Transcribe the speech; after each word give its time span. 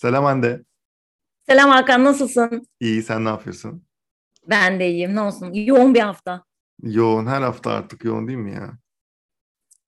Selam 0.00 0.24
Hande. 0.24 0.64
Selam 1.46 1.70
Hakan, 1.70 2.04
nasılsın? 2.04 2.66
İyi, 2.80 3.02
sen 3.02 3.24
ne 3.24 3.28
yapıyorsun? 3.28 3.84
Ben 4.46 4.80
de 4.80 4.90
iyiyim, 4.90 5.14
ne 5.14 5.20
olsun? 5.20 5.52
Yoğun 5.52 5.94
bir 5.94 6.00
hafta. 6.00 6.44
Yoğun, 6.82 7.26
her 7.26 7.42
hafta 7.42 7.70
artık 7.70 8.04
yoğun 8.04 8.28
değil 8.28 8.38
mi 8.38 8.54
ya? 8.54 8.78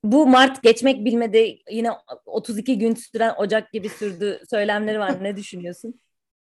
Bu 0.05 0.27
Mart 0.27 0.63
geçmek 0.63 1.05
bilmedi, 1.05 1.59
yine 1.71 1.91
32 2.27 2.79
gün 2.79 2.95
süren 2.95 3.35
Ocak 3.39 3.73
gibi 3.73 3.89
sürdü 3.89 4.41
söylemleri 4.51 4.99
var. 4.99 5.25
Ne 5.25 5.37
düşünüyorsun? 5.37 6.01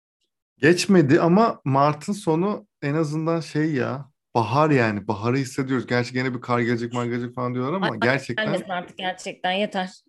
Geçmedi 0.57 1.21
ama 1.21 1.61
Mart'ın 1.65 2.13
sonu 2.13 2.68
en 2.81 2.93
azından 2.93 3.39
şey 3.39 3.73
ya, 3.73 4.11
bahar 4.36 4.70
yani. 4.70 5.07
Baharı 5.07 5.38
hissediyoruz. 5.38 5.88
Gerçi 5.88 6.13
gene 6.13 6.34
bir 6.34 6.41
kar 6.41 6.59
gelecek, 6.59 6.93
mar 6.93 7.05
gelecek 7.05 7.36
falan 7.36 7.54
diyorlar 7.54 7.73
ama 7.73 7.86
Ay, 7.86 7.99
gerçekten 7.99 8.70
artık 8.70 8.97
gerçekten 8.97 9.52
yeter. 9.52 10.07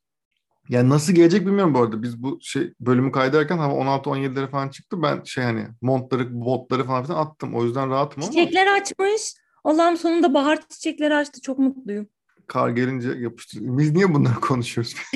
Yani 0.68 0.88
nasıl 0.88 1.12
gelecek 1.12 1.46
bilmiyorum 1.46 1.74
bu 1.74 1.78
arada. 1.78 2.02
Biz 2.02 2.22
bu 2.22 2.38
şey 2.42 2.72
bölümü 2.80 3.12
kaydederken 3.12 3.58
hava 3.58 3.74
16-17'lere 3.74 4.50
falan 4.50 4.68
çıktı. 4.68 5.02
Ben 5.02 5.22
şey 5.24 5.44
hani 5.44 5.66
montları, 5.82 6.40
botları 6.40 6.84
falan 6.84 7.04
filan 7.04 7.18
attım. 7.18 7.54
O 7.54 7.64
yüzden 7.64 7.90
rahatım 7.90 8.22
ama 8.22 8.32
Çiçekler 8.32 8.66
açmış. 8.66 9.34
Allah'ım 9.64 9.96
sonunda 9.96 10.34
bahar 10.34 10.68
çiçekleri 10.68 11.14
açtı. 11.14 11.40
Çok 11.40 11.58
mutluyum. 11.58 12.08
kar 12.46 12.68
gelince 12.68 13.10
yapıştır. 13.18 13.60
Biz 13.62 13.92
niye 13.92 14.14
bunları 14.14 14.34
konuşuyoruz? 14.34 14.94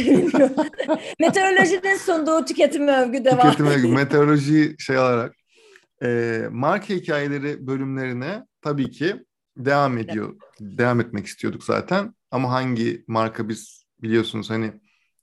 Meteorolojinin 1.20 1.96
sunduğu 1.96 2.44
tüketim 2.44 2.88
övgü 2.88 3.24
devam. 3.24 3.50
Tüketime, 3.52 3.94
meteoroloji 3.94 4.76
şey 4.78 4.96
alarak 4.96 5.34
e, 6.02 6.40
marka 6.50 6.94
hikayeleri 6.94 7.66
bölümlerine 7.66 8.46
tabii 8.62 8.90
ki 8.90 9.16
devam 9.56 9.98
ediyor. 9.98 10.36
Devam 10.60 11.00
etmek 11.00 11.26
istiyorduk 11.26 11.64
zaten. 11.64 12.14
Ama 12.30 12.50
hangi 12.50 13.04
marka 13.06 13.48
biz 13.48 13.84
biliyorsunuz 14.02 14.50
hani 14.50 14.72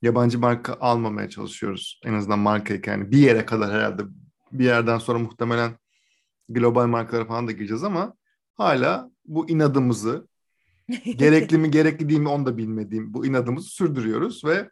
yabancı 0.01 0.39
marka 0.39 0.73
almamaya 0.73 1.29
çalışıyoruz. 1.29 2.01
En 2.05 2.13
azından 2.13 2.39
marka 2.39 2.73
hikayeni 2.73 3.11
bir 3.11 3.17
yere 3.17 3.45
kadar 3.45 3.73
herhalde. 3.73 4.03
Bir 4.51 4.65
yerden 4.65 4.97
sonra 4.97 5.19
muhtemelen 5.19 5.77
global 6.49 6.87
markalara 6.87 7.25
falan 7.25 7.47
da 7.47 7.51
gireceğiz 7.51 7.83
ama 7.83 8.13
hala 8.55 9.11
bu 9.25 9.49
inadımızı 9.49 10.27
gerekli 11.05 11.57
mi 11.57 11.71
gerekli 11.71 12.09
değil 12.09 12.19
mi 12.19 12.29
onu 12.29 12.45
da 12.45 12.57
bilmediğim 12.57 13.13
bu 13.13 13.25
inadımızı 13.25 13.69
sürdürüyoruz 13.69 14.45
ve 14.45 14.69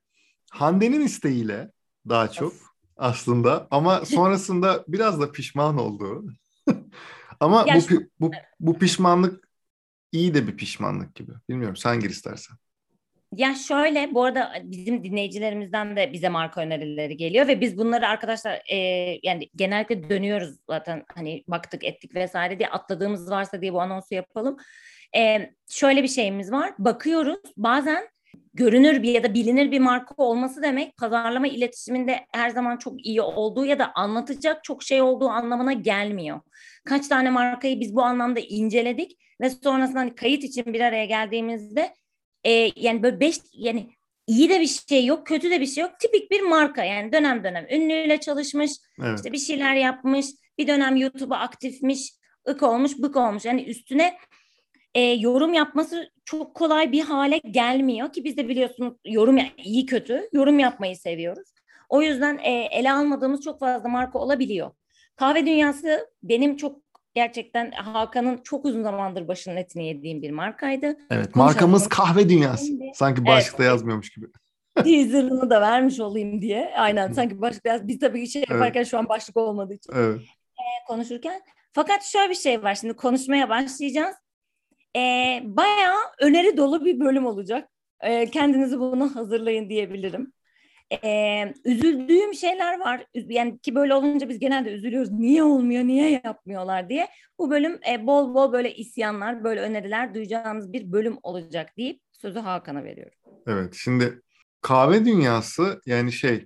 Hande'nin 0.52 1.02
isteğiyle 1.02 1.72
daha 2.10 2.32
çok 2.32 2.54
aslında 2.98 3.68
ama 3.72 4.06
sonrasında 4.06 4.84
biraz 4.88 5.22
da 5.22 5.32
pişman 5.32 5.78
oldu. 5.78 6.26
ama 7.40 7.66
Ya 7.68 7.80
bu, 7.90 8.04
bu 8.20 8.32
bu 8.60 8.78
pişmanlık 8.78 9.50
iyi 10.12 10.34
de 10.34 10.48
bir 10.48 10.58
pişmanlık 10.58 11.16
gibi. 11.16 11.32
Bilmiyorum 11.50 11.76
sen 11.76 12.00
gir 12.00 12.10
istersen. 12.10 12.58
Ya 13.36 13.56
şöyle 13.56 14.14
bu 14.14 14.24
arada 14.24 14.54
bizim 14.64 15.04
dinleyicilerimizden 15.04 15.96
de 15.96 16.14
bize 16.14 16.30
marka 16.30 16.62
önerileri 16.62 17.18
geliyor 17.18 17.48
ve 17.48 17.62
biz 17.62 17.78
bunları 17.78 18.08
arkadaşlar 18.08 18.62
e, 18.70 18.78
yani 19.24 19.50
genellikle 19.56 20.10
dönüyoruz 20.10 20.56
zaten 20.70 21.04
hani 21.16 21.44
baktık 21.48 21.84
ettik 21.84 22.16
vesaire 22.16 22.60
diye 22.60 22.70
atladığımız 22.70 23.32
varsa 23.32 23.62
diye 23.62 23.74
bu 23.74 23.82
anonsu 23.82 24.16
yapalım. 24.16 24.58
E, 25.16 25.52
şöyle 25.70 26.04
bir 26.04 26.08
şeyimiz 26.08 26.52
var 26.52 26.74
bakıyoruz 26.80 27.40
bazen 27.58 28.08
görünür 28.54 29.04
bir 29.04 29.12
ya 29.12 29.24
da 29.24 29.34
bilinir 29.34 29.72
bir 29.72 29.80
marka 29.80 30.16
olması 30.18 30.62
demek 30.62 30.98
pazarlama 30.98 31.48
iletişiminde 31.48 32.26
her 32.34 32.50
zaman 32.50 32.78
çok 32.78 33.06
iyi 33.06 33.22
olduğu 33.22 33.66
ya 33.66 33.80
da 33.80 33.92
anlatacak 33.96 34.64
çok 34.64 34.84
şey 34.84 35.02
olduğu 35.02 35.30
anlamına 35.30 35.74
gelmiyor. 35.74 36.42
Kaç 36.86 37.08
tane 37.08 37.30
markayı 37.30 37.80
biz 37.80 37.96
bu 37.96 38.04
anlamda 38.04 38.40
inceledik 38.40 39.18
ve 39.42 39.50
sonrasında 39.50 40.00
hani 40.00 40.16
kayıt 40.16 40.44
için 40.44 40.66
bir 40.66 40.82
araya 40.82 41.06
geldiğimizde 41.06 41.94
e, 42.48 42.72
yani 42.76 43.04
böyle 43.04 43.20
beş 43.20 43.40
yani 43.54 43.90
iyi 44.28 44.50
de 44.50 44.60
bir 44.60 44.68
şey 44.68 45.06
yok, 45.06 45.28
kötü 45.28 45.52
de 45.52 45.62
bir 45.62 45.66
şey 45.66 45.82
yok. 45.82 46.00
Tipik 46.00 46.32
bir 46.32 46.42
marka 46.42 46.84
yani 46.84 47.12
dönem 47.12 47.44
dönem 47.44 47.68
ünlüyle 47.72 48.20
çalışmış, 48.20 48.72
Evet. 49.04 49.18
işte 49.18 49.32
bir 49.32 49.38
şeyler 49.38 49.76
yapmış, 49.76 50.26
bir 50.58 50.68
dönem 50.68 50.96
YouTube'a 50.96 51.38
aktifmiş, 51.38 52.12
ık 52.50 52.64
olmuş, 52.64 52.98
bık 52.98 53.16
olmuş. 53.16 53.46
Yani 53.46 53.64
üstüne 53.64 54.18
e, 54.96 55.02
yorum 55.02 55.54
yapması 55.54 56.10
çok 56.26 56.56
kolay 56.56 56.92
bir 56.92 57.02
hale 57.02 57.38
gelmiyor 57.38 58.14
ki 58.14 58.24
biz 58.24 58.38
de 58.38 58.50
biliyorsunuz 58.50 58.94
yorum 59.06 59.38
iyi 59.58 59.86
kötü 59.86 60.30
yorum 60.34 60.60
yapmayı 60.60 60.98
seviyoruz. 60.98 61.54
O 61.90 62.02
yüzden 62.02 62.38
e, 62.38 62.52
ele 62.52 62.92
almadığımız 62.92 63.42
çok 63.42 63.60
fazla 63.60 63.90
marka 63.90 64.20
olabiliyor. 64.20 64.72
Kahve 65.16 65.46
dünyası 65.46 66.10
benim 66.24 66.58
çok 66.58 66.87
gerçekten 67.18 67.72
Hakan'ın 67.72 68.38
çok 68.38 68.66
uzun 68.66 68.84
zamandır 68.84 69.28
başının 69.28 69.56
etini 69.56 69.88
yediğim 69.88 70.22
bir 70.22 70.32
markaydı. 70.32 70.86
Evet. 70.86 70.98
Konuşalım. 71.10 71.32
Markamız 71.36 71.88
kahve 71.90 72.30
dünyası. 72.30 72.66
Sanki 72.94 73.20
Evet. 73.22 73.28
başlıkta 73.28 73.64
yazmıyormuş 73.64 74.10
gibi. 74.10 74.26
teaserını 74.76 75.50
da 75.50 75.62
vermiş 75.62 76.00
olayım 76.00 76.42
diye. 76.42 76.74
Aynen 76.78 77.12
sanki 77.12 77.42
başlık 77.42 77.66
yaz- 77.66 77.88
biz 77.88 78.00
tabii 78.00 78.28
şey 78.28 78.40
Evet. 78.42 78.50
yaparken 78.50 78.84
şu 78.84 78.98
an 78.98 79.10
başlık 79.10 79.38
olmadığı 79.38 79.74
için 79.74 79.94
Evet. 79.96 80.20
konuşurken. 80.88 81.42
Fakat 81.74 82.04
şöyle 82.04 82.30
bir 82.30 82.36
şey 82.36 82.64
var 82.64 82.76
şimdi 82.76 82.94
konuşmaya 82.94 83.50
başlayacağız. 83.50 84.16
Ee, 84.96 85.42
bayağı 85.44 85.98
öneri 86.22 86.58
dolu 86.58 86.86
bir 86.86 87.00
bölüm 87.00 87.26
olacak. 87.26 87.70
Ee, 88.02 88.26
kendinizi 88.26 88.80
buna 88.80 89.16
hazırlayın 89.16 89.70
diyebilirim. 89.70 90.34
Ee, 91.04 91.54
üzüldüğüm 91.66 92.34
şeyler 92.34 92.80
var. 92.80 93.06
Yani 93.14 93.60
ki 93.60 93.76
böyle 93.76 93.94
olunca 93.94 94.30
biz 94.30 94.40
genelde 94.40 94.72
üzülüyoruz. 94.72 95.12
Niye 95.12 95.44
olmuyor, 95.44 95.84
niye 95.84 96.22
yapmıyorlar 96.24 96.90
diye. 96.90 97.08
Bu 97.40 97.50
bölüm 97.50 97.80
e, 97.90 98.08
bol 98.08 98.34
bol 98.34 98.54
böyle 98.54 98.76
isyanlar, 98.76 99.44
böyle 99.44 99.62
öneriler 99.62 100.14
duyacağınız 100.14 100.74
bir 100.74 100.92
bölüm 100.92 101.18
olacak 101.24 101.78
deyip 101.78 102.02
sözü 102.12 102.40
Hakan'a 102.40 102.84
veriyorum. 102.84 103.18
Evet. 103.48 103.74
Şimdi 103.78 104.22
kahve 104.62 105.06
dünyası 105.06 105.82
yani 105.86 106.12
şey 106.12 106.46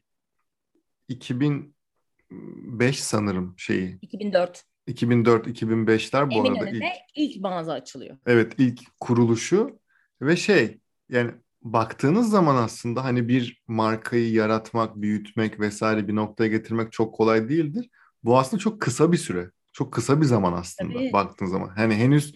2005 1.07 3.03
sanırım 3.03 3.55
şeyi. 3.57 3.97
2004 4.01 4.63
2004-2005'ler 4.87 6.35
bu 6.35 6.41
arada 6.41 6.69
ilk. 6.69 6.83
İlk 7.15 7.41
mağaza 7.41 7.73
açılıyor. 7.73 8.17
Evet 8.25 8.53
ilk 8.57 8.79
kuruluşu 8.99 9.79
ve 10.21 10.35
şey 10.35 10.79
yani 11.09 11.31
baktığınız 11.61 12.29
zaman 12.29 12.55
aslında 12.55 13.03
hani 13.03 13.27
bir 13.27 13.61
markayı 13.67 14.31
yaratmak, 14.31 14.95
büyütmek 14.95 15.59
vesaire 15.59 16.07
bir 16.07 16.15
noktaya 16.15 16.47
getirmek 16.47 16.91
çok 16.91 17.15
kolay 17.15 17.49
değildir. 17.49 17.89
Bu 18.23 18.39
aslında 18.39 18.61
çok 18.61 18.81
kısa 18.81 19.11
bir 19.11 19.17
süre. 19.17 19.51
Çok 19.73 19.93
kısa 19.93 20.21
bir 20.21 20.25
zaman 20.25 20.53
aslında 20.53 20.93
Tabii. 20.93 21.13
baktığın 21.13 21.45
zaman. 21.45 21.67
Hani 21.67 21.95
henüz 21.95 22.35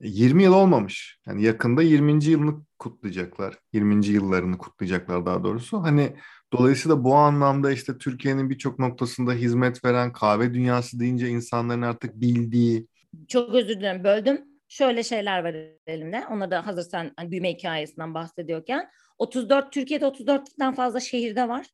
20 0.00 0.42
yıl 0.42 0.52
olmamış. 0.52 1.18
Yani 1.26 1.42
yakında 1.42 1.82
20. 1.82 2.24
yılını 2.24 2.54
kutlayacaklar. 2.78 3.58
20. 3.72 4.06
yıllarını 4.06 4.58
kutlayacaklar 4.58 5.26
daha 5.26 5.44
doğrusu. 5.44 5.82
Hani 5.82 6.16
dolayısıyla 6.52 7.04
bu 7.04 7.14
anlamda 7.14 7.72
işte 7.72 7.98
Türkiye'nin 7.98 8.50
birçok 8.50 8.78
noktasında 8.78 9.32
hizmet 9.32 9.84
veren 9.84 10.12
kahve 10.12 10.54
dünyası 10.54 11.00
deyince 11.00 11.28
insanların 11.28 11.82
artık 11.82 12.20
bildiği 12.20 12.86
Çok 13.28 13.54
özür 13.54 13.78
dilerim 13.78 14.04
böldüm. 14.04 14.49
Şöyle 14.70 15.02
şeyler 15.02 15.44
var 15.44 15.54
elimde. 15.86 16.24
Ona 16.30 16.50
da 16.50 16.66
hazır 16.66 16.82
sen 16.82 17.12
hani 17.16 17.30
büyüme 17.30 17.52
hikayesinden 17.52 18.14
bahsediyorken. 18.14 18.90
34 19.18 19.72
Türkiye'de 19.72 20.04
34'ten 20.04 20.74
fazla 20.74 21.00
şehirde 21.00 21.48
var. 21.48 21.66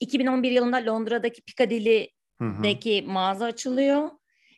2011 0.00 0.50
yılında 0.50 0.76
Londra'daki 0.76 1.42
Piccadilly'deki 1.42 3.02
Hı 3.02 3.06
hı. 3.06 3.12
mağaza 3.12 3.44
açılıyor. 3.44 4.10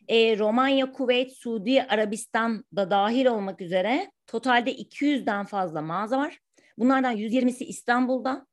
E, 0.07 0.37
Romanya, 0.37 0.91
Kuveyt, 0.91 1.31
Suudi 1.33 1.83
Arabistan 1.83 2.65
da 2.75 2.91
dahil 2.91 3.25
olmak 3.25 3.61
üzere 3.61 4.11
totalde 4.27 4.75
200'den 4.75 5.45
fazla 5.45 5.81
mağaza 5.81 6.17
var. 6.17 6.39
Bunlardan 6.77 7.17
120'si 7.17 7.63
İstanbul'da. 7.63 8.47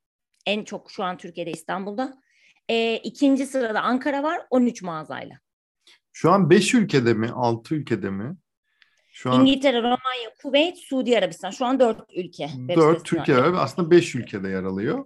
En 0.47 0.65
çok 0.65 0.91
şu 0.91 1.05
an 1.05 1.17
Türkiye'de 1.17 1.51
İstanbul'da. 1.51 2.23
E, 2.69 2.97
ikinci 2.97 3.47
sırada 3.47 3.81
Ankara 3.81 4.23
var 4.23 4.47
13 4.51 4.83
mağazayla. 4.83 5.37
Şu 6.13 6.31
an 6.31 6.51
5 6.51 6.75
ülkede 6.75 7.15
mi, 7.15 7.31
6 7.31 7.75
ülkede 7.75 8.11
mi? 8.11 8.37
Şu 9.23 9.31
an 9.33 9.41
İngiltere, 9.41 9.79
Romanya, 9.79 10.35
Kuveyt, 10.43 10.79
Suudi 10.79 11.19
Arabistan. 11.19 11.51
Şu 11.51 11.67
an 11.67 11.81
dört 11.81 12.01
ülke. 12.17 12.49
web 12.49 12.77
4 12.77 12.99
sitesine 12.99 13.03
Türkiye 13.03 13.37
var. 13.39 13.53
Aslında 13.57 13.91
5 13.91 14.15
ülkede 14.15 14.49
yer 14.49 14.65
alıyor. 14.65 15.05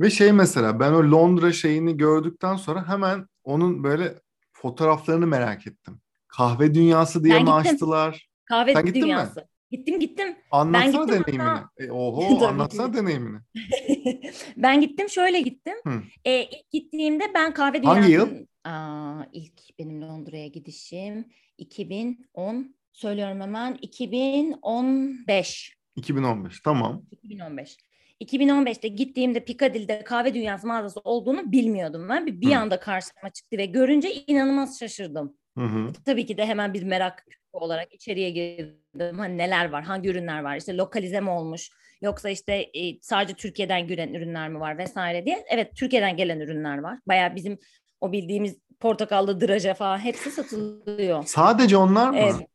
Ve 0.00 0.10
şey 0.10 0.32
mesela 0.32 0.80
ben 0.80 0.92
o 0.92 1.10
Londra 1.10 1.52
şeyini 1.52 1.96
gördükten 1.96 2.56
sonra 2.56 2.88
hemen 2.88 3.26
onun 3.44 3.84
böyle 3.84 4.14
fotoğraflarını 4.52 5.26
merak 5.26 5.66
ettim. 5.66 6.00
Kahve 6.28 6.74
dünyası 6.74 7.24
diye 7.24 7.34
Ben 7.34 7.42
mi 7.44 7.50
gittim. 7.58 7.74
açtılar? 7.74 8.28
Kahve 8.44 8.72
Sen 8.72 8.84
gittin 8.86 9.00
mi? 9.02 9.04
dünyası. 9.06 9.48
Gittim 9.70 10.00
gittim. 10.00 10.36
Anlatsana 10.50 11.04
gittim 11.04 11.08
deneyimini. 11.24 11.48
hatta- 11.48 11.84
E, 11.84 11.90
oho 11.90 12.46
anlatsana 12.46 12.94
deneyimini. 12.94 13.38
ben 14.56 14.80
gittim 14.80 15.08
şöyle 15.08 15.40
gittim. 15.40 15.74
Hı. 15.86 16.02
Ee, 16.24 16.42
ilk 16.42 16.70
gittiğimde 16.70 17.24
ben 17.34 17.54
kahve 17.54 17.82
dünyası. 17.82 18.00
Hangi 18.00 18.12
yıl? 18.12 18.28
Aa, 18.64 19.22
ilk 19.32 19.78
benim 19.78 20.02
Londra'ya 20.02 20.46
gidişim 20.46 21.24
2010 21.58 22.74
söylüyorum 22.92 23.40
hemen 23.40 23.78
2015. 23.82 25.76
2015 25.96 26.60
tamam. 26.60 27.02
2015. 27.10 27.76
2015'te 28.20 28.88
gittiğimde 28.88 29.44
Piccadilly'de 29.44 30.04
kahve 30.04 30.34
dünyası 30.34 30.66
mağazası 30.66 31.00
olduğunu 31.00 31.52
bilmiyordum 31.52 32.08
ben. 32.08 32.26
Bir, 32.26 32.40
bir 32.40 32.52
anda 32.52 32.80
karşıma 32.80 33.30
çıktı 33.30 33.58
ve 33.58 33.66
görünce 33.66 34.12
inanılmaz 34.26 34.78
şaşırdım. 34.78 35.36
Hı 35.58 35.64
hı. 35.64 35.92
Tabii 36.04 36.26
ki 36.26 36.36
de 36.36 36.46
hemen 36.46 36.74
bir 36.74 36.82
merak 36.82 37.24
olarak 37.52 37.94
içeriye 37.94 38.30
girdim. 38.30 39.18
Hani 39.18 39.38
neler 39.38 39.70
var, 39.70 39.84
hangi 39.84 40.08
ürünler 40.08 40.42
var, 40.42 40.56
işte 40.56 40.76
lokalize 40.76 41.20
mi 41.20 41.30
olmuş, 41.30 41.70
yoksa 42.02 42.30
işte 42.30 42.52
e, 42.54 43.00
sadece 43.02 43.34
Türkiye'den 43.34 43.86
gelen 43.86 44.14
ürünler 44.14 44.48
mi 44.48 44.60
var 44.60 44.78
vesaire 44.78 45.26
diye. 45.26 45.44
Evet 45.48 45.76
Türkiye'den 45.76 46.16
gelen 46.16 46.40
ürünler 46.40 46.78
var. 46.78 46.98
Bayağı 47.08 47.34
bizim 47.34 47.58
o 48.00 48.12
bildiğimiz 48.12 48.58
portakallı 48.80 49.40
draje 49.40 49.74
falan 49.74 49.98
hepsi 49.98 50.30
satılıyor. 50.30 51.24
Sadece 51.26 51.76
onlar 51.76 52.10
mı? 52.10 52.16
Ee, 52.18 52.46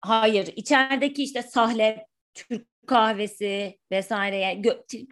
hayır, 0.00 0.52
içerideki 0.56 1.22
işte 1.22 1.42
sahle, 1.42 2.06
Türk 2.34 2.66
kahvesi 2.86 3.78
vesaire 3.90 4.36
yani 4.36 4.64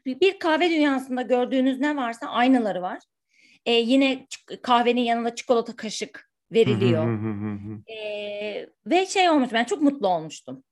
bir 0.06 0.38
kahve 0.38 0.70
dünyasında 0.70 1.22
gördüğünüz 1.22 1.80
ne 1.80 1.96
varsa 1.96 2.26
aynıları 2.26 2.82
var. 2.82 2.98
Ee, 3.66 3.72
yine 3.72 4.26
kahvenin 4.62 5.00
yanında 5.00 5.34
çikolata 5.34 5.76
kaşık 5.76 6.30
veriliyor. 6.52 7.04
ee, 7.90 8.68
ve 8.86 9.06
şey 9.06 9.30
olmuş 9.30 9.52
ben 9.52 9.64
çok 9.64 9.82
mutlu 9.82 10.08
olmuştum. 10.08 10.62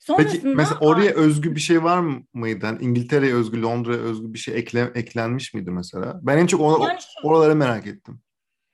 Sonrasında, 0.00 0.32
Peki 0.32 0.46
mesela 0.46 0.78
oraya 0.80 1.10
özgü 1.10 1.54
bir 1.54 1.60
şey 1.60 1.84
var 1.84 2.04
mıydı? 2.34 2.66
Yani 2.66 2.84
İngiltere'ye 2.84 3.34
özgü, 3.34 3.62
Londra'ya 3.62 4.00
özgü 4.00 4.32
bir 4.32 4.38
şey 4.38 4.58
ekle, 4.58 4.90
eklenmiş 4.94 5.54
miydi 5.54 5.70
mesela? 5.70 6.20
Ben 6.22 6.38
en 6.38 6.46
çok 6.46 6.60
ona, 6.60 6.88
yani 6.88 6.98
şu, 7.00 7.28
oraları 7.28 7.56
merak 7.56 7.86
ettim. 7.86 8.20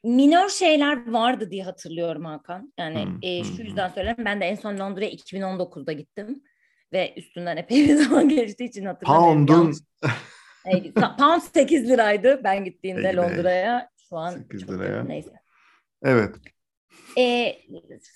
Minör 0.07 0.49
şeyler 0.49 1.13
vardı 1.13 1.51
diye 1.51 1.65
hatırlıyorum 1.65 2.25
Hakan. 2.25 2.73
Yani 2.79 3.05
hmm, 3.05 3.19
e, 3.23 3.45
şu 3.45 3.59
hmm. 3.59 3.65
yüzden 3.65 3.89
söylüyorum. 3.89 4.25
Ben 4.25 4.41
de 4.41 4.45
en 4.45 4.55
son 4.55 4.79
Londra'ya 4.79 5.11
2019'da 5.11 5.93
gittim. 5.93 6.43
Ve 6.93 7.15
üstünden 7.17 7.57
epey 7.57 7.89
bir 7.89 7.97
zaman 8.05 8.29
geçtiği 8.29 8.65
için 8.65 8.85
hatırlamıyorum. 8.85 9.47
Pound'un... 9.47 9.75
e, 10.67 10.93
pound 10.93 11.43
8 11.55 11.89
liraydı 11.89 12.41
ben 12.45 12.65
gittiğimde 12.65 13.17
Londra'ya. 13.17 13.91
Şu 14.09 14.17
an 14.17 14.31
8 14.31 14.69
liraya. 14.69 15.05
Neyse. 15.05 15.33
Evet. 16.03 16.35
E, 17.19 17.57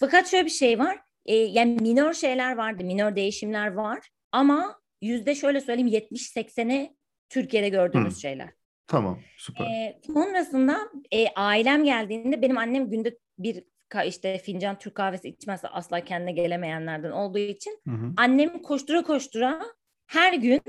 fakat 0.00 0.30
şöyle 0.30 0.44
bir 0.44 0.50
şey 0.50 0.78
var. 0.78 0.98
E, 1.26 1.34
yani 1.34 1.76
minor 1.80 2.12
şeyler 2.12 2.56
vardı, 2.56 2.84
minor 2.84 3.16
değişimler 3.16 3.72
var. 3.72 4.08
Ama 4.32 4.80
yüzde 5.02 5.34
şöyle 5.34 5.60
söyleyeyim 5.60 6.06
70-80'i 6.12 6.96
Türkiye'de 7.28 7.68
gördüğümüz 7.68 8.14
Hı. 8.14 8.20
şeyler. 8.20 8.59
Tamam, 8.90 9.18
süper. 9.36 9.64
E, 9.64 10.00
sonrasında 10.06 10.78
e, 11.12 11.28
ailem 11.28 11.84
geldiğinde 11.84 12.42
benim 12.42 12.58
annem 12.58 12.90
günde 12.90 13.18
bir 13.38 13.64
işte 14.06 14.38
fincan 14.38 14.78
Türk 14.78 14.94
kahvesi 14.94 15.28
içmezse 15.28 15.68
asla 15.68 16.04
kendine 16.04 16.32
gelemeyenlerden 16.32 17.10
olduğu 17.10 17.38
için 17.38 17.78
hı 17.88 17.94
hı. 17.94 18.12
annem 18.16 18.62
koştura 18.62 19.02
koştura 19.02 19.62
her 20.06 20.32
gün 20.32 20.60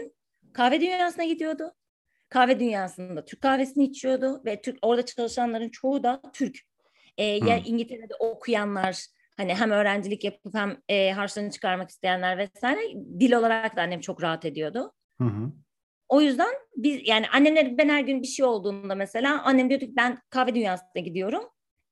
kahve 0.53 0.81
dünyasına 0.81 1.25
gidiyordu. 1.25 1.73
Kahve 2.29 2.59
dünyasında 2.59 3.25
Türk 3.25 3.41
kahvesini 3.41 3.83
içiyordu 3.83 4.41
ve 4.45 4.61
Türk 4.61 4.77
orada 4.81 5.05
çalışanların 5.05 5.69
çoğu 5.69 6.03
da 6.03 6.21
Türk. 6.33 6.57
E, 7.17 7.23
ya 7.23 7.57
İngiltere'de 7.57 8.15
okuyanlar 8.19 9.05
hani 9.37 9.55
hem 9.55 9.71
öğrencilik 9.71 10.23
yapıp 10.23 10.55
hem 10.55 10.77
e, 10.89 11.11
harçlarını 11.11 11.51
çıkarmak 11.51 11.89
isteyenler 11.89 12.37
vesaire 12.37 12.79
dil 13.19 13.33
olarak 13.33 13.75
da 13.75 13.81
annem 13.81 13.99
çok 13.99 14.23
rahat 14.23 14.45
ediyordu. 14.45 14.93
Hı 15.17 15.23
hı. 15.23 15.51
O 16.11 16.21
yüzden 16.21 16.53
biz 16.75 17.01
yani 17.05 17.25
annemler 17.29 17.77
ben 17.77 17.89
her 17.89 18.01
gün 18.01 18.21
bir 18.21 18.27
şey 18.27 18.45
olduğunda 18.45 18.95
mesela 18.95 19.43
annem 19.43 19.69
diyordu 19.69 19.85
ki 19.85 19.93
ben 19.97 20.17
kahve 20.29 20.55
dünyasına 20.55 21.01
gidiyorum. 21.01 21.43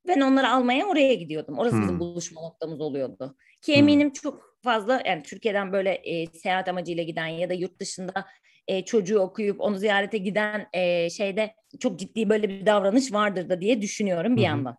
Ben 0.07 0.21
onları 0.21 0.50
almaya 0.50 0.86
oraya 0.86 1.13
gidiyordum. 1.13 1.57
Orası 1.57 1.75
hmm. 1.75 1.83
bizim 1.83 2.00
buluşma 2.00 2.42
noktamız 2.42 2.81
oluyordu. 2.81 3.36
Ki 3.62 3.74
eminim 3.74 4.07
hmm. 4.07 4.13
çok 4.13 4.56
fazla 4.63 5.01
yani 5.06 5.24
Türkiye'den 5.24 5.71
böyle 5.71 5.92
e, 5.92 6.27
seyahat 6.27 6.68
amacıyla 6.68 7.04
giden 7.04 7.27
ya 7.27 7.50
da 7.50 7.54
yurt 7.54 7.80
dışında 7.80 8.25
e, 8.68 8.86
çocuğu 8.86 9.19
okuyup 9.19 9.62
onu 9.62 9.77
ziyarete 9.77 10.18
giden 10.18 10.68
e, 10.74 11.10
şeyde 11.10 11.54
çok 11.80 12.00
ciddi 12.00 12.30
böyle 12.30 12.50
bir 12.50 12.65
davranış 12.65 13.13
vardır 13.13 13.50
da 13.50 13.62
diye 13.62 13.81
düşünüyorum 13.81 14.36
bir 14.36 14.42
hmm. 14.42 14.45
yandan. 14.45 14.77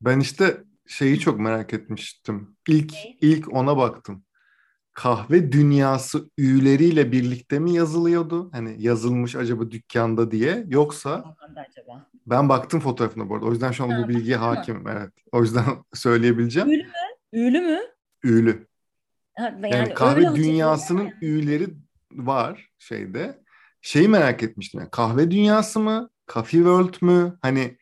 Ben 0.00 0.20
işte 0.20 0.56
şeyi 0.86 1.18
çok 1.18 1.40
merak 1.40 1.74
etmiştim. 1.74 2.56
İlk 2.68 2.90
okay. 2.90 3.16
ilk 3.20 3.52
ona 3.52 3.76
baktım. 3.76 4.25
Kahve 4.96 5.52
dünyası 5.52 6.30
üyeleriyle 6.38 7.12
birlikte 7.12 7.58
mi 7.58 7.72
yazılıyordu? 7.72 8.52
Hani 8.52 8.82
yazılmış 8.82 9.36
acaba 9.36 9.70
dükkanda 9.70 10.30
diye 10.30 10.64
yoksa 10.68 11.36
acaba? 11.68 12.10
Ben 12.26 12.48
baktım 12.48 12.80
fotoğrafına 12.80 13.28
bu 13.28 13.34
arada. 13.34 13.46
O 13.46 13.50
yüzden 13.50 13.72
şu 13.72 13.84
an 13.84 13.88
ha, 13.88 14.02
bu 14.02 14.08
bilgiye 14.08 14.36
hakimim. 14.36 14.88
Evet. 14.88 15.12
O 15.32 15.42
yüzden 15.42 15.64
söyleyebileceğim. 15.94 16.68
Ülü 16.68 16.82
mü? 16.82 16.92
Ülü 17.32 17.60
mü? 17.60 17.80
Ülü. 18.22 18.66
yani, 19.38 19.70
yani 19.70 19.94
kahve 19.94 20.34
dünyasının 20.34 21.12
üyeleri 21.22 21.66
var 22.12 22.70
şeyde. 22.78 23.42
Şeyi 23.82 24.08
merak 24.08 24.42
etmiştim. 24.42 24.80
Yani 24.80 24.90
kahve 24.90 25.30
dünyası 25.30 25.80
mı? 25.80 26.10
Coffee 26.32 26.58
World 26.58 26.94
mü? 27.00 27.38
Hani 27.42 27.78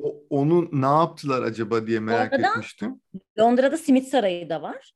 o, 0.00 0.14
onu 0.30 0.68
ne 0.72 0.86
yaptılar 0.86 1.42
acaba 1.42 1.86
diye 1.86 2.00
merak 2.00 2.32
Orada 2.32 2.48
etmiştim. 2.48 3.00
Londra'da 3.38 3.76
Simit 3.76 4.08
Sarayı 4.08 4.48
da 4.50 4.62
var. 4.62 4.94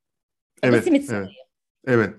Evet. 0.63 0.83
Simit 0.83 1.05
Sarayı. 1.05 1.25
Evet. 1.25 1.46
Evet. 1.87 2.13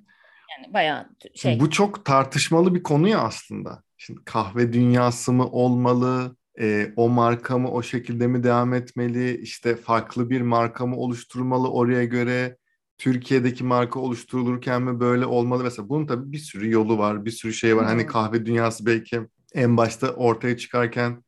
Yani 0.58 0.74
bayağı 0.74 1.08
şey. 1.34 1.60
Bu 1.60 1.70
çok 1.70 2.04
tartışmalı 2.04 2.74
bir 2.74 2.82
konu 2.82 3.08
ya 3.08 3.20
aslında. 3.20 3.82
Şimdi 3.96 4.20
kahve 4.24 4.72
dünyası 4.72 5.32
mı 5.32 5.46
olmalı? 5.46 6.36
E, 6.60 6.92
o 6.96 7.08
marka 7.08 7.58
mı 7.58 7.70
o 7.70 7.82
şekilde 7.82 8.26
mi 8.26 8.42
devam 8.42 8.74
etmeli? 8.74 9.40
İşte 9.40 9.76
farklı 9.76 10.30
bir 10.30 10.40
marka 10.40 10.86
mı 10.86 10.96
oluşturmalı 10.96 11.70
oraya 11.70 12.04
göre? 12.04 12.56
Türkiye'deki 12.98 13.64
marka 13.64 14.00
oluşturulurken 14.00 14.82
mi 14.82 15.00
böyle 15.00 15.26
olmalı? 15.26 15.64
Mesela 15.64 15.88
bunun 15.88 16.06
tabii 16.06 16.32
bir 16.32 16.38
sürü 16.38 16.70
yolu 16.70 16.98
var, 16.98 17.24
bir 17.24 17.30
sürü 17.30 17.52
şey 17.52 17.76
var. 17.76 17.84
Hani 17.84 18.06
kahve 18.06 18.46
dünyası 18.46 18.86
belki 18.86 19.20
en 19.54 19.76
başta 19.76 20.10
ortaya 20.10 20.56
çıkarken 20.56 21.24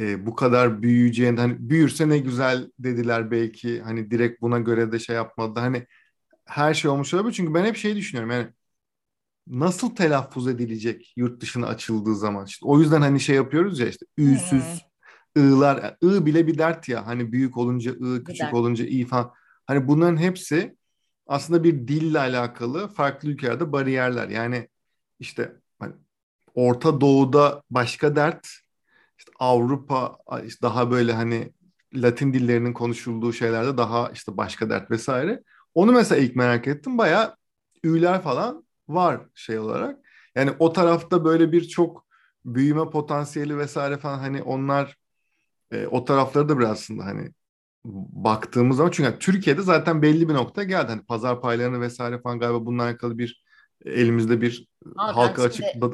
e, 0.00 0.26
bu 0.26 0.34
kadar 0.34 0.82
büyüyeceğini 0.82 1.40
hani 1.40 1.56
büyürse 1.58 2.08
ne 2.08 2.18
güzel 2.18 2.70
dediler 2.78 3.30
belki 3.30 3.80
hani 3.80 4.10
direkt 4.10 4.42
buna 4.42 4.58
göre 4.58 4.92
de 4.92 4.98
şey 4.98 5.16
yapmadı 5.16 5.60
hani 5.60 5.86
her 6.48 6.74
şey 6.74 6.90
olmuş 6.90 7.14
olabilir 7.14 7.34
çünkü 7.34 7.54
ben 7.54 7.64
hep 7.64 7.76
şey 7.76 7.96
düşünüyorum 7.96 8.30
yani 8.30 8.48
nasıl 9.46 9.94
telaffuz 9.94 10.48
edilecek 10.48 11.12
yurt 11.16 11.42
dışına 11.42 11.66
açıldığı 11.66 12.16
zaman 12.16 12.46
işte 12.46 12.66
o 12.66 12.80
yüzden 12.80 13.00
hani 13.00 13.20
şey 13.20 13.36
yapıyoruz 13.36 13.80
ya 13.80 13.88
işte 13.88 14.06
ü'süz 14.18 14.82
hmm. 15.36 15.52
ı'lar 15.52 15.96
ı 16.04 16.26
bile 16.26 16.46
bir 16.46 16.58
dert 16.58 16.88
ya 16.88 17.06
hani 17.06 17.32
büyük 17.32 17.56
olunca 17.56 17.92
ı 17.92 18.24
küçük 18.24 18.42
dert. 18.42 18.54
olunca 18.54 18.84
i 18.84 19.06
falan 19.06 19.32
hani 19.66 19.88
bunların 19.88 20.16
hepsi 20.16 20.76
aslında 21.26 21.64
bir 21.64 21.88
dille 21.88 22.18
alakalı 22.18 22.88
farklı 22.88 23.28
ülkelerde 23.28 23.72
bariyerler 23.72 24.28
yani 24.28 24.68
işte 25.20 25.56
hani 25.78 25.94
Orta 26.54 27.00
Doğu'da 27.00 27.62
başka 27.70 28.16
dert 28.16 28.48
işte 29.18 29.32
Avrupa 29.38 30.18
işte 30.44 30.62
daha 30.62 30.90
böyle 30.90 31.12
hani 31.12 31.52
Latin 31.94 32.32
dillerinin 32.32 32.72
konuşulduğu 32.72 33.32
şeylerde 33.32 33.76
daha 33.76 34.10
işte 34.10 34.36
başka 34.36 34.70
dert 34.70 34.90
vesaire. 34.90 35.42
Onu 35.74 35.92
mesela 35.92 36.20
ilk 36.20 36.36
merak 36.36 36.66
ettim. 36.68 36.98
Bayağı 36.98 37.36
üyeler 37.82 38.22
falan 38.22 38.64
var 38.88 39.20
şey 39.34 39.58
olarak. 39.58 39.98
Yani 40.34 40.50
o 40.58 40.72
tarafta 40.72 41.24
böyle 41.24 41.52
bir 41.52 41.68
çok 41.68 42.06
büyüme 42.44 42.90
potansiyeli 42.90 43.58
vesaire 43.58 43.98
falan 43.98 44.18
hani 44.18 44.42
onlar 44.42 44.96
e, 45.72 45.86
o 45.86 46.04
tarafları 46.04 46.48
da 46.48 46.58
biraz 46.58 46.70
aslında 46.70 47.04
hani 47.04 47.30
baktığımız 48.12 48.76
zaman 48.76 48.90
çünkü 48.90 49.10
yani 49.10 49.18
Türkiye'de 49.18 49.62
zaten 49.62 50.02
belli 50.02 50.28
bir 50.28 50.34
nokta 50.34 50.62
geldi. 50.62 50.86
Hani 50.88 51.02
pazar 51.02 51.40
paylarını 51.40 51.80
vesaire 51.80 52.20
falan 52.20 52.38
galiba 52.38 52.66
bununla 52.66 52.82
alakalı 52.82 53.18
bir 53.18 53.44
elimizde 53.84 54.40
bir 54.40 54.68
Aa, 54.96 55.16
halka 55.16 55.42
açık 55.42 55.64
da, 55.80 55.90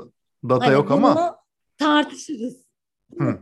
data 0.49 0.67
hani 0.67 0.75
yok 0.75 0.91
ama 0.91 1.37
tartışırız. 1.79 2.65
Hı. 3.19 3.39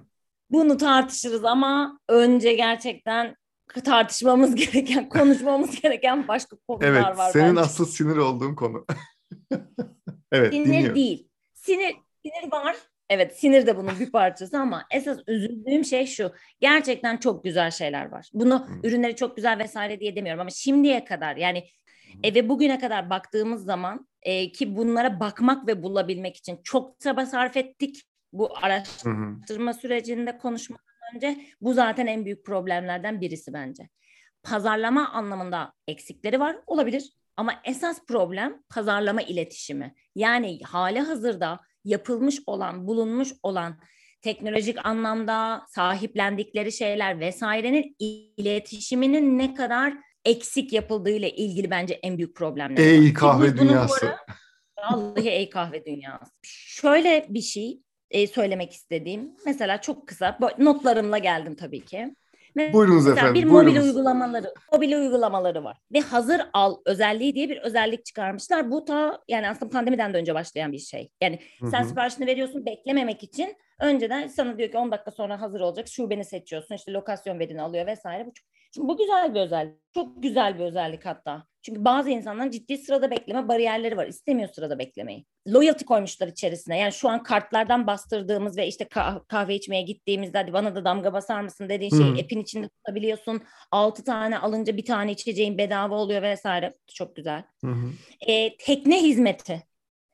Bunu 0.50 0.76
tartışırız 0.76 1.44
ama 1.44 1.98
önce 2.08 2.52
gerçekten 2.54 3.36
tartışmamız 3.80 4.54
gereken, 4.72 5.08
konuşmamız 5.08 5.80
gereken 5.80 6.28
başka 6.28 6.56
konular 6.56 6.88
evet, 6.88 7.02
var. 7.02 7.14
Evet, 7.18 7.32
senin 7.32 7.56
bence. 7.56 7.60
asıl 7.60 7.86
sinir 7.86 8.16
olduğun 8.16 8.54
konu. 8.54 8.86
evet, 10.32 10.52
sinir 10.52 10.66
dinliyorum. 10.66 10.96
değil. 10.96 11.28
Sinir, 11.54 11.96
sinir 12.22 12.52
var. 12.52 12.76
Evet, 13.10 13.38
sinir 13.38 13.66
de 13.66 13.76
bunun 13.76 14.00
bir 14.00 14.12
parçası 14.12 14.58
ama 14.58 14.84
esas 14.90 15.18
üzüldüğüm 15.28 15.84
şey 15.84 16.06
şu. 16.06 16.32
Gerçekten 16.60 17.16
çok 17.16 17.44
güzel 17.44 17.70
şeyler 17.70 18.12
var. 18.12 18.30
Bunu 18.34 18.66
hmm. 18.66 18.80
ürünleri 18.84 19.16
çok 19.16 19.36
güzel 19.36 19.58
vesaire 19.58 20.00
diye 20.00 20.16
demiyorum 20.16 20.40
ama 20.40 20.50
şimdiye 20.50 21.04
kadar 21.04 21.36
yani 21.36 21.64
e, 22.22 22.34
ve 22.34 22.48
bugüne 22.48 22.78
kadar 22.78 23.10
baktığımız 23.10 23.64
zaman 23.64 24.08
e, 24.22 24.52
ki 24.52 24.76
bunlara 24.76 25.20
bakmak 25.20 25.66
ve 25.66 25.82
bulabilmek 25.82 26.36
için 26.36 26.60
çok 26.64 27.00
çaba 27.00 27.26
sarf 27.26 27.56
ettik 27.56 28.02
bu 28.32 28.56
araştırma 28.62 29.72
hı 29.72 29.76
hı. 29.76 29.80
sürecinde 29.80 30.38
konuşmadan 30.38 30.91
önce 31.14 31.40
bu 31.60 31.74
zaten 31.74 32.06
en 32.06 32.24
büyük 32.24 32.46
problemlerden 32.46 33.20
birisi 33.20 33.52
bence. 33.52 33.88
Pazarlama 34.42 35.08
anlamında 35.08 35.72
eksikleri 35.88 36.40
var 36.40 36.56
olabilir 36.66 37.12
ama 37.36 37.52
esas 37.64 38.06
problem 38.06 38.62
pazarlama 38.68 39.22
iletişimi. 39.22 39.94
Yani 40.14 40.60
hali 40.62 41.00
hazırda 41.00 41.60
yapılmış 41.84 42.40
olan, 42.46 42.86
bulunmuş 42.86 43.32
olan 43.42 43.80
teknolojik 44.20 44.86
anlamda 44.86 45.66
sahiplendikleri 45.68 46.72
şeyler 46.72 47.20
vesairenin 47.20 47.96
iletişiminin 47.98 49.38
ne 49.38 49.54
kadar 49.54 49.94
eksik 50.24 50.72
yapıldığıyla 50.72 51.28
ilgili 51.28 51.70
bence 51.70 51.94
en 51.94 52.18
büyük 52.18 52.36
problemler. 52.36 52.78
Ey 52.78 53.14
kahve 53.14 53.58
dünyası. 53.58 54.16
vallahi 54.78 55.28
ey 55.28 55.50
kahve 55.50 55.84
dünyası. 55.84 56.32
Şöyle 56.42 57.26
bir 57.28 57.40
şey 57.40 57.80
e, 58.12 58.26
söylemek 58.26 58.72
istediğim. 58.72 59.36
Mesela 59.46 59.80
çok 59.80 60.08
kısa 60.08 60.38
notlarımla 60.58 61.18
geldim 61.18 61.54
tabii 61.54 61.84
ki. 61.84 62.14
Mesela 62.54 62.72
Buyurunuz 62.72 63.08
efendim. 63.08 63.34
bir 63.34 63.50
buyurunuz. 63.50 63.74
mobil 63.74 63.88
uygulamaları, 63.88 64.54
mobil 64.72 64.92
uygulamaları 64.92 65.64
var 65.64 65.76
ve 65.92 66.00
hazır 66.00 66.40
al 66.52 66.76
özelliği 66.86 67.34
diye 67.34 67.48
bir 67.48 67.56
özellik 67.56 68.04
çıkarmışlar. 68.04 68.70
Bu 68.70 68.84
ta 68.84 69.18
yani 69.28 69.48
aslında 69.48 69.72
pandemiden 69.72 70.14
de 70.14 70.18
önce 70.18 70.34
başlayan 70.34 70.72
bir 70.72 70.78
şey. 70.78 71.10
Yani 71.20 71.38
sen 71.70 71.82
siparişini 71.82 72.26
veriyorsun 72.26 72.66
beklememek 72.66 73.22
için 73.22 73.56
önceden 73.80 74.26
sana 74.26 74.58
diyor 74.58 74.70
ki 74.70 74.78
10 74.78 74.92
dakika 74.92 75.10
sonra 75.10 75.40
hazır 75.40 75.60
olacak. 75.60 75.88
Şubeni 75.88 76.24
seçiyorsun 76.24 76.74
işte 76.74 76.92
lokasyon 76.92 77.38
verini 77.38 77.62
alıyor 77.62 77.86
vesaire. 77.86 78.26
Bu 78.26 78.32
çok, 78.34 78.46
şimdi 78.74 78.88
bu 78.88 78.96
güzel 78.98 79.34
bir 79.34 79.40
özellik. 79.40 79.74
Çok 79.94 80.22
güzel 80.22 80.58
bir 80.58 80.64
özellik 80.64 81.06
hatta. 81.06 81.46
Çünkü 81.62 81.84
bazı 81.84 82.10
insanların 82.10 82.50
ciddi 82.50 82.78
sırada 82.78 83.10
bekleme 83.10 83.48
bariyerleri 83.48 83.96
var. 83.96 84.06
İstemiyor 84.06 84.48
sırada 84.48 84.78
beklemeyi. 84.78 85.24
Loyalty 85.48 85.84
koymuşlar 85.84 86.28
içerisine. 86.28 86.78
Yani 86.78 86.92
şu 86.92 87.08
an 87.08 87.22
kartlardan 87.22 87.86
bastırdığımız 87.86 88.56
ve 88.56 88.66
işte 88.66 88.84
kah- 88.84 89.26
kahve 89.28 89.54
içmeye 89.54 89.82
gittiğimizde 89.82 90.38
hadi 90.38 90.52
bana 90.52 90.74
da 90.74 90.84
damga 90.84 91.12
basar 91.12 91.40
mısın 91.40 91.68
dediğin 91.68 91.90
şeyi 91.90 92.10
Hı. 92.18 92.24
app'in 92.24 92.40
içinde 92.40 92.68
tutabiliyorsun. 92.68 93.42
6 93.70 94.04
tane 94.04 94.38
alınca 94.38 94.76
bir 94.76 94.84
tane 94.84 95.12
içeceğin 95.12 95.58
bedava 95.58 95.94
oluyor 95.94 96.22
vesaire. 96.22 96.74
Çok 96.94 97.16
güzel. 97.16 97.44
Hı. 97.64 97.74
E, 98.20 98.56
tekne 98.56 99.02
hizmeti. 99.02 99.62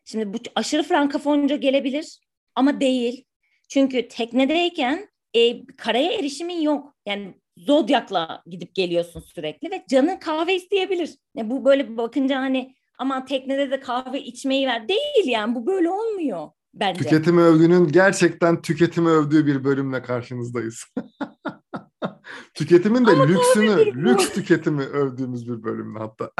Şimdi 0.05 0.33
bu 0.33 0.39
aşırı 0.55 0.83
frankafonca 0.83 1.57
gelebilir 1.57 2.19
ama 2.55 2.81
değil. 2.81 3.25
Çünkü 3.69 4.09
teknedeyken 4.09 5.09
e, 5.35 5.67
karaya 5.67 6.13
erişimin 6.13 6.61
yok. 6.61 6.95
Yani 7.07 7.35
Zodyak'la 7.67 8.43
gidip 8.47 8.75
geliyorsun 8.75 9.21
sürekli 9.21 9.71
ve 9.71 9.85
canın 9.91 10.17
kahve 10.17 10.55
isteyebilir. 10.55 11.11
Ya 11.35 11.51
bu 11.51 11.65
böyle 11.65 11.97
bakınca 11.97 12.41
hani 12.41 12.75
aman 12.99 13.27
teknede 13.27 13.71
de 13.71 13.81
kahve 13.81 14.23
içmeyi 14.23 14.67
ver. 14.67 14.89
Değil 14.89 15.27
yani 15.27 15.55
bu 15.55 15.67
böyle 15.67 15.91
olmuyor 15.91 16.49
bence. 16.75 17.01
Tüketimi 17.01 17.41
övgünün 17.41 17.89
gerçekten 17.89 18.63
tüketimi 18.63 19.09
övdüğü 19.09 19.47
bir 19.47 19.65
bölümle 19.65 20.03
karşınızdayız. 20.03 20.85
Tüketimin 22.55 23.07
de 23.07 23.11
lüksünü, 23.11 23.77
değil 23.77 23.95
bu. 23.95 24.01
lüks 24.01 24.33
tüketimi 24.33 24.83
övdüğümüz 24.83 25.49
bir 25.49 25.63
bölümle 25.63 25.99
hatta. 25.99 26.31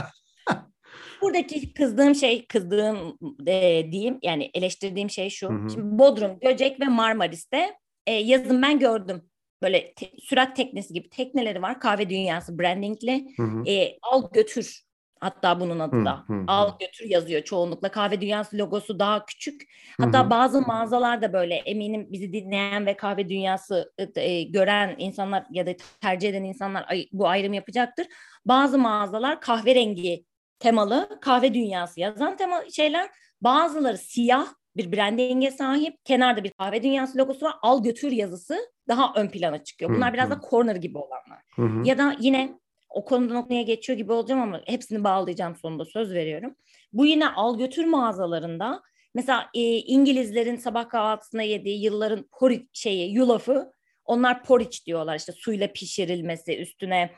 Buradaki 1.23 1.75
kızdığım 1.75 2.15
şey, 2.15 2.47
kızdığım 2.47 3.19
e, 3.47 3.93
diyeyim 3.93 4.19
yani 4.23 4.51
eleştirdiğim 4.55 5.11
şey 5.11 5.31
şu. 5.31 5.49
Hı 5.49 5.53
hı. 5.53 5.71
Şimdi 5.71 5.99
Bodrum, 5.99 6.39
Göcek 6.41 6.81
ve 6.81 6.85
Marmaris'te 6.85 7.77
e, 8.07 8.13
yazın 8.13 8.63
ben 8.63 8.79
gördüm. 8.79 9.23
Böyle 9.63 9.95
te- 9.95 10.11
sürat 10.23 10.57
teknesi 10.57 10.95
gibi 10.95 11.11
tekneleri 11.11 11.63
var. 11.63 11.81
Kahve 11.81 12.11
dünyası 12.11 12.59
brandingli. 12.59 13.27
Hı 13.37 13.43
hı. 13.43 13.65
E, 13.71 13.99
al 14.03 14.23
götür. 14.33 14.83
Hatta 15.21 15.61
bunun 15.61 15.79
adı 15.81 16.05
da. 16.05 16.25
hı, 16.27 16.33
hı. 16.33 16.45
Al 16.47 16.79
götür 16.81 17.05
yazıyor 17.05 17.43
çoğunlukla. 17.43 17.91
Kahve 17.91 18.21
dünyası 18.21 18.59
logosu 18.59 18.99
daha 18.99 19.25
küçük. 19.25 19.63
Hatta 20.01 20.21
Hı 20.21 20.25
hı. 20.27 20.31
bazı 20.31 20.61
mağazalar 20.63 21.23
da 21.23 21.33
böyle 21.33 21.55
eminim 21.55 22.07
bizi 22.13 22.33
dinleyen 22.33 22.87
ve 22.87 22.97
kahve 22.97 23.29
dünyası 23.29 23.93
e, 24.17 24.43
gören 24.43 24.95
insanlar 24.99 25.47
ya 25.51 25.67
da 25.67 25.71
tercih 26.01 26.29
eden 26.29 26.45
insanlar 26.45 26.85
ay- 26.89 27.09
bu 27.13 27.29
ayrım 27.29 27.53
yapacaktır. 27.53 28.07
Bazı 28.45 28.79
mağazalar 28.79 29.41
kahverengi 29.41 30.25
temalı 30.59 31.19
kahve 31.21 31.55
dünyası 31.55 32.01
yazan 32.01 32.37
tema 32.37 32.63
şeyler. 32.73 33.11
Bazıları 33.41 33.99
siyah 33.99 34.47
bir 34.79 34.93
branding'e 34.93 35.51
sahip. 35.51 36.05
Kenarda 36.05 36.45
bir 36.45 36.51
kahve 36.51 36.83
dünyası 36.83 37.19
logosu 37.19 37.47
var. 37.47 37.55
Al 37.63 37.83
götür 37.83 38.13
yazısı 38.13 38.59
daha 38.89 39.13
ön 39.17 39.29
plana 39.29 39.65
çıkıyor. 39.65 39.95
Bunlar 39.95 40.11
Hı, 40.11 40.15
biraz 40.15 40.31
hı. 40.31 40.31
da 40.31 40.41
corner 40.51 40.77
gibi 40.77 40.99
olanlar. 40.99 41.43
Hı 41.57 41.63
hı. 41.63 41.89
Ya 41.89 41.99
da 41.99 42.17
yine 42.21 42.59
o 42.89 43.05
konudan 43.05 43.37
o 43.37 43.43
konuya 43.43 43.63
geçiyor 43.63 43.99
gibi 43.99 44.13
olacağım 44.13 44.41
ama 44.41 44.61
hepsini 44.67 45.05
bağlayacağım 45.05 45.57
sonunda 45.57 45.85
söz 45.85 46.13
veriyorum. 46.13 46.55
Bu 46.93 47.07
yine 47.07 47.29
al 47.29 47.59
götür 47.59 47.85
mağazalarında 47.85 48.83
mesela 49.15 49.49
e, 49.55 49.61
İngilizlerin 49.77 50.57
sabah 50.57 50.89
kahvaltısına 50.89 51.43
yediği 51.43 51.83
yılların 51.85 52.29
porridge 52.39 52.67
şeyi 52.73 53.13
yulafı 53.13 53.73
onlar 54.05 54.45
porridge 54.45 54.77
diyorlar 54.87 55.17
işte 55.17 55.33
suyla 55.33 55.73
pişirilmesi 55.73 56.59
üstüne 56.59 57.11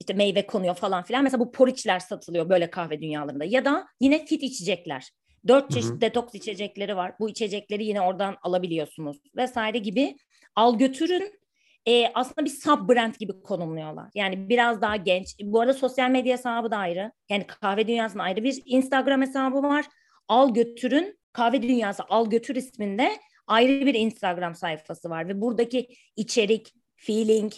işte 0.00 0.12
meyve 0.12 0.46
konuyor 0.46 0.74
falan 0.74 1.02
filan. 1.04 1.24
Mesela 1.24 1.40
bu 1.40 1.52
porridge'ler 1.52 1.98
satılıyor 1.98 2.48
böyle 2.48 2.70
kahve 2.70 3.00
dünyalarında. 3.00 3.44
Ya 3.44 3.64
da 3.64 3.86
yine 4.00 4.26
fit 4.26 4.42
içecekler. 4.42 5.10
Dört 5.48 5.70
çeşit 5.70 5.90
hı. 5.90 6.00
detoks 6.00 6.34
içecekleri 6.34 6.96
var. 6.96 7.14
Bu 7.20 7.28
içecekleri 7.28 7.84
yine 7.84 8.00
oradan 8.00 8.36
alabiliyorsunuz 8.42 9.16
vesaire 9.36 9.78
gibi. 9.78 10.16
Al 10.56 10.78
götürün 10.78 11.40
e, 11.86 12.06
aslında 12.14 12.44
bir 12.44 12.50
sub 12.50 12.88
brand 12.88 13.14
gibi 13.14 13.42
konumluyorlar. 13.42 14.10
Yani 14.14 14.48
biraz 14.48 14.80
daha 14.80 14.96
genç. 14.96 15.36
Bu 15.42 15.60
arada 15.60 15.74
sosyal 15.74 16.10
medya 16.10 16.32
hesabı 16.32 16.70
da 16.70 16.76
ayrı. 16.76 17.12
Yani 17.28 17.46
kahve 17.46 17.88
dünyasının 17.88 18.22
ayrı 18.22 18.44
bir 18.44 18.62
Instagram 18.64 19.22
hesabı 19.22 19.62
var. 19.62 19.84
Al 20.28 20.54
götürün 20.54 21.18
kahve 21.32 21.62
dünyası 21.62 22.02
al 22.08 22.30
götür 22.30 22.56
isminde 22.56 23.10
ayrı 23.46 23.86
bir 23.86 23.94
Instagram 23.94 24.54
sayfası 24.54 25.10
var 25.10 25.28
ve 25.28 25.40
buradaki 25.40 25.88
içerik, 26.16 26.74
feeling, 26.96 27.52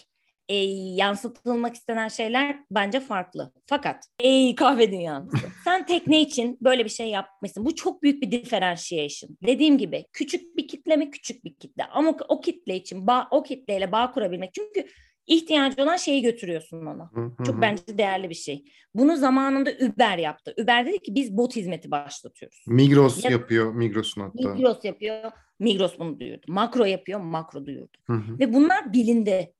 e, 0.49 0.54
yansıtılmak 0.94 1.75
istenen 1.75 2.08
şeyler 2.08 2.58
bence 2.70 3.00
farklı. 3.00 3.52
Fakat 3.66 4.04
ey 4.20 4.54
kahve 4.54 4.92
dünyası 4.92 5.37
sen 5.64 5.87
tekne 5.87 6.20
için 6.20 6.58
böyle 6.61 6.84
bir 6.84 6.90
şey 6.90 7.08
yapmışsın. 7.08 7.66
Bu 7.66 7.75
çok 7.75 8.02
büyük 8.02 8.22
bir 8.22 8.30
differentiation. 8.30 9.37
Dediğim 9.46 9.78
gibi 9.78 10.04
küçük 10.12 10.56
bir 10.56 10.68
kitle 10.68 10.96
mi 10.96 11.11
küçük 11.11 11.44
bir 11.44 11.54
kitle 11.54 11.84
ama 11.84 12.16
o 12.28 12.40
kitle 12.40 12.76
için 12.76 13.06
bağ, 13.06 13.28
o 13.30 13.42
kitleyle 13.42 13.92
bağ 13.92 14.11
kurabilmek 14.11 14.54
çünkü 14.54 14.87
ihtiyacı 15.26 15.82
olan 15.82 15.96
şeyi 15.96 16.22
götürüyorsun 16.22 16.87
ona. 16.87 17.11
Çok 17.46 17.61
bence 17.61 17.82
değerli 17.99 18.30
bir 18.30 18.34
şey. 18.34 18.64
Bunu 18.94 19.16
zamanında 19.16 19.70
Uber 19.70 20.18
yaptı. 20.18 20.54
Uber 20.62 20.87
dedi 20.87 20.99
ki 20.99 21.14
biz 21.14 21.37
bot 21.37 21.56
hizmeti 21.56 21.90
başlatıyoruz. 21.90 22.64
Migros 22.66 23.25
Ya- 23.25 23.30
yapıyor, 23.30 23.75
Migros'un 23.75 24.20
hatta. 24.20 24.54
Migros 24.54 24.84
yapıyor. 24.84 25.30
Migros 25.58 25.99
bunu 25.99 26.20
duyurdu. 26.20 26.46
Makro 26.49 26.84
yapıyor. 26.84 27.20
Makro 27.20 27.66
duyurdu. 27.66 27.99
Hı 28.06 28.12
hı. 28.12 28.38
Ve 28.38 28.54
bunlar 28.54 28.92
bilindi. 28.92 29.52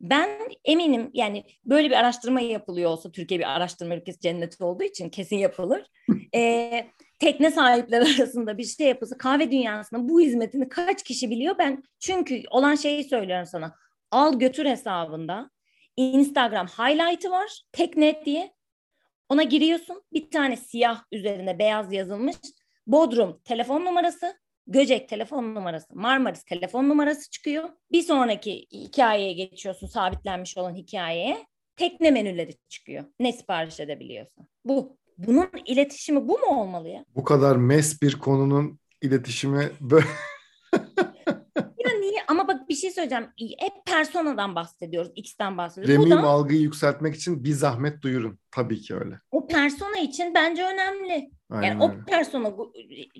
Ben 0.00 0.28
eminim 0.64 1.10
yani 1.14 1.44
böyle 1.64 1.90
bir 1.90 1.94
araştırma 1.94 2.40
yapılıyor 2.40 2.90
olsa 2.90 3.12
Türkiye 3.12 3.40
bir 3.40 3.56
araştırma 3.56 3.96
ülkesi 3.96 4.20
cenneti 4.20 4.64
olduğu 4.64 4.84
için 4.84 5.08
kesin 5.08 5.36
yapılır. 5.36 5.90
Ee, 6.34 6.86
tekne 7.18 7.50
sahipleri 7.50 8.04
arasında 8.04 8.58
bir 8.58 8.64
şey 8.64 8.88
yapılsa 8.88 9.18
kahve 9.18 9.50
dünyasında 9.50 10.08
bu 10.08 10.20
hizmetini 10.20 10.68
kaç 10.68 11.02
kişi 11.02 11.30
biliyor 11.30 11.58
ben 11.58 11.82
çünkü 11.98 12.42
olan 12.50 12.74
şeyi 12.74 13.04
söylüyorum 13.04 13.46
sana. 13.46 13.74
Al 14.10 14.38
götür 14.38 14.64
hesabında 14.64 15.50
Instagram 15.96 16.66
highlight'ı 16.66 17.30
var 17.30 17.62
teknet 17.72 18.26
diye. 18.26 18.52
Ona 19.28 19.42
giriyorsun 19.42 20.02
bir 20.12 20.30
tane 20.30 20.56
siyah 20.56 21.04
üzerine 21.12 21.58
beyaz 21.58 21.92
yazılmış 21.92 22.36
Bodrum 22.86 23.40
telefon 23.44 23.84
numarası 23.84 24.36
Göcek 24.66 25.08
telefon 25.08 25.54
numarası, 25.54 25.86
Marmaris 25.94 26.44
telefon 26.44 26.88
numarası 26.88 27.30
çıkıyor. 27.30 27.68
Bir 27.92 28.02
sonraki 28.02 28.66
hikayeye 28.72 29.32
geçiyorsun, 29.32 29.86
sabitlenmiş 29.86 30.58
olan 30.58 30.74
hikayeye. 30.74 31.46
Tekne 31.76 32.10
menüleri 32.10 32.54
çıkıyor. 32.68 33.04
Ne 33.20 33.32
sipariş 33.32 33.80
edebiliyorsun. 33.80 34.48
Bu. 34.64 34.96
Bunun 35.18 35.48
iletişimi 35.64 36.28
bu 36.28 36.38
mu 36.38 36.60
olmalı 36.62 36.88
ya? 36.88 37.04
Bu 37.14 37.24
kadar 37.24 37.56
mes 37.56 38.02
bir 38.02 38.18
konunun 38.18 38.78
iletişimi 39.02 39.70
böyle 39.80 40.06
Ya 41.78 41.92
niye? 42.00 42.20
Ama 42.28 42.48
bak 42.48 42.68
bir 42.68 42.74
şey 42.74 42.90
söyleyeceğim. 42.90 43.26
Hep 43.58 43.72
personadan 43.86 44.54
bahsediyoruz, 44.54 45.12
X'ten 45.16 45.58
bahsediyoruz. 45.58 46.04
Remim 46.04 46.22
da 46.22 46.28
algıyı 46.28 46.60
yükseltmek 46.60 47.14
için 47.14 47.44
bir 47.44 47.52
zahmet 47.52 48.02
duyurun. 48.02 48.38
Tabii 48.50 48.80
ki 48.80 48.94
öyle. 48.94 49.20
o 49.30 49.46
persona 49.46 49.98
için 49.98 50.34
bence 50.34 50.64
önemli. 50.64 51.30
Aynen 51.50 51.66
Yani 51.66 51.82
o 51.84 51.90
öyle. 51.90 52.04
persona 52.04 52.58
bu 52.58 52.72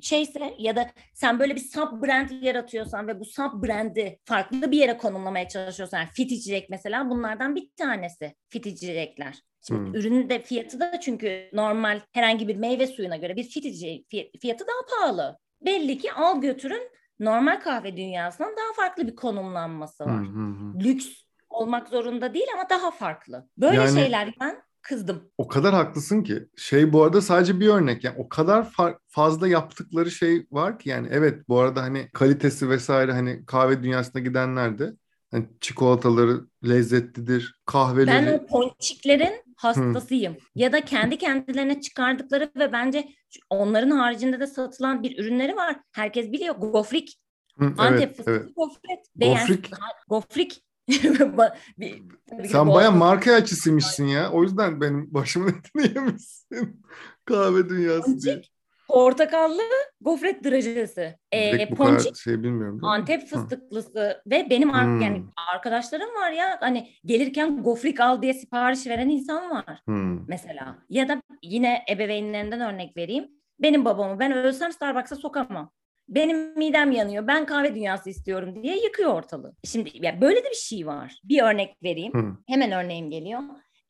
şeyse 0.02 0.54
ya 0.58 0.76
da 0.76 0.90
sen 1.14 1.38
böyle 1.38 1.54
bir 1.54 1.60
sub 1.60 2.02
brand 2.02 2.30
yaratıyorsan 2.42 3.08
ve 3.08 3.20
bu 3.20 3.24
sub 3.24 3.62
brandi 3.66 4.18
farklı 4.24 4.70
bir 4.70 4.78
yere 4.78 4.96
konumlamaya 4.96 5.48
çalışıyorsan 5.48 5.98
yani 5.98 6.08
fit 6.12 6.32
içecek 6.32 6.70
mesela 6.70 7.10
bunlardan 7.10 7.56
bir 7.56 7.70
tanesi 7.76 8.34
fit 8.48 8.66
içecekler. 8.66 9.34
Şimdi 9.68 9.80
Hmm. 9.80 9.94
ürünün 9.94 10.28
de 10.30 10.42
fiyatı 10.42 10.80
da 10.80 11.00
çünkü 11.00 11.50
normal 11.52 12.00
herhangi 12.12 12.48
bir 12.48 12.56
meyve 12.56 12.86
suyuna 12.86 13.16
göre 13.16 13.36
bir 13.36 13.42
fit 13.44 13.64
içecek 13.64 14.06
fiy- 14.12 14.38
fiyatı 14.40 14.64
daha 14.66 14.98
pahalı. 15.00 15.38
Belli 15.64 15.98
ki 15.98 16.12
al 16.12 16.40
götürün 16.40 16.90
normal 17.20 17.60
kahve 17.60 17.96
dünyasından 17.96 18.50
daha 18.56 18.72
farklı 18.86 19.06
bir 19.08 19.16
konumlanması 19.16 20.04
var. 20.04 20.20
hı 20.26 20.30
hı. 20.30 20.78
Lüks 20.84 21.08
olmak 21.50 21.88
zorunda 21.88 22.34
değil 22.34 22.46
ama 22.54 22.68
daha 22.70 22.90
farklı. 22.90 23.48
Böyle 23.58 23.76
Yani- 23.76 24.00
şeyler 24.00 24.34
ben 24.40 24.62
kızdım. 24.88 25.22
O 25.38 25.48
kadar 25.48 25.74
haklısın 25.74 26.22
ki. 26.22 26.48
Şey 26.56 26.92
bu 26.92 27.02
arada 27.02 27.20
sadece 27.20 27.60
bir 27.60 27.68
örnek. 27.68 28.04
Yani 28.04 28.14
o 28.18 28.28
kadar 28.28 28.62
fa- 28.62 28.98
fazla 29.08 29.48
yaptıkları 29.48 30.10
şey 30.10 30.46
var 30.50 30.78
ki 30.78 30.88
yani 30.88 31.08
evet 31.10 31.48
bu 31.48 31.58
arada 31.60 31.82
hani 31.82 32.08
kalitesi 32.12 32.70
vesaire 32.70 33.12
hani 33.12 33.46
kahve 33.46 33.82
dünyasına 33.82 34.22
gidenler 34.22 34.78
de 34.78 34.92
hani 35.30 35.46
çikolataları 35.60 36.40
lezzetlidir, 36.68 37.60
kahveleri. 37.66 38.26
Ben 38.26 38.38
o 38.38 38.46
ponçiklerin 38.46 39.42
hastasıyım. 39.56 40.36
Ya 40.54 40.72
da 40.72 40.84
kendi 40.84 41.18
kendilerine 41.18 41.80
çıkardıkları 41.80 42.50
ve 42.56 42.72
bence 42.72 43.08
onların 43.50 43.90
haricinde 43.90 44.40
de 44.40 44.46
satılan 44.46 45.02
bir 45.02 45.18
ürünleri 45.18 45.56
var. 45.56 45.76
Herkes 45.92 46.32
biliyor. 46.32 46.54
Gofrik. 46.54 47.18
Hı, 47.58 47.64
Antep 47.78 47.98
evet, 47.98 48.16
fıstıklı 48.16 48.32
evet. 48.32 48.56
gofret. 48.56 49.06
Gofrik. 49.16 49.70
gofrik. 50.08 50.65
Bir- 51.78 52.02
tabii 52.30 52.48
Sen 52.48 52.68
baya 52.68 52.90
marka 52.90 53.32
açısıymışsın 53.32 54.04
ya. 54.04 54.30
O 54.30 54.42
yüzden 54.42 54.80
benim 54.80 55.14
başımın 55.14 55.48
etini 55.58 55.94
yemişsin. 55.94 56.82
Kahve 57.24 57.68
dünyası 57.68 58.20
diye. 58.20 58.34
Ponçik. 58.34 58.52
portakallı 58.88 59.62
gofret 60.00 60.44
drajelisi. 60.44 61.18
Ee, 61.32 61.74
ponçik, 61.74 62.16
şey 62.16 62.42
bilmiyorum. 62.42 62.84
Antep 62.84 63.26
fıstıklısı 63.26 64.00
Hı. 64.00 64.22
ve 64.26 64.46
benim 64.50 64.72
hmm. 64.72 65.00
yani 65.00 65.24
arkadaşlarım 65.54 66.14
var 66.14 66.30
ya 66.30 66.56
hani 66.60 66.90
gelirken 67.04 67.62
gofrik 67.62 68.00
al 68.00 68.22
diye 68.22 68.34
sipariş 68.34 68.86
veren 68.86 69.08
insan 69.08 69.50
var 69.50 69.82
hmm. 69.84 70.28
mesela. 70.28 70.78
Ya 70.90 71.08
da 71.08 71.22
yine 71.42 71.84
ebeveynlerinden 71.90 72.60
örnek 72.60 72.96
vereyim. 72.96 73.28
Benim 73.60 73.84
babamı 73.84 74.20
ben 74.20 74.32
ölsem 74.32 74.72
Starbucks'a 74.72 75.16
sokamam. 75.16 75.70
Benim 76.08 76.58
midem 76.58 76.92
yanıyor. 76.92 77.26
Ben 77.26 77.46
kahve 77.46 77.74
dünyası 77.74 78.10
istiyorum 78.10 78.62
diye 78.62 78.76
yıkıyor 78.76 79.14
ortalığı. 79.14 79.54
Şimdi 79.64 79.90
ya 79.94 80.20
böyle 80.20 80.44
de 80.44 80.50
bir 80.50 80.54
şey 80.54 80.86
var. 80.86 81.20
Bir 81.24 81.42
örnek 81.42 81.82
vereyim. 81.82 82.12
Hmm. 82.12 82.36
Hemen 82.46 82.72
örneğim 82.72 83.10
geliyor. 83.10 83.40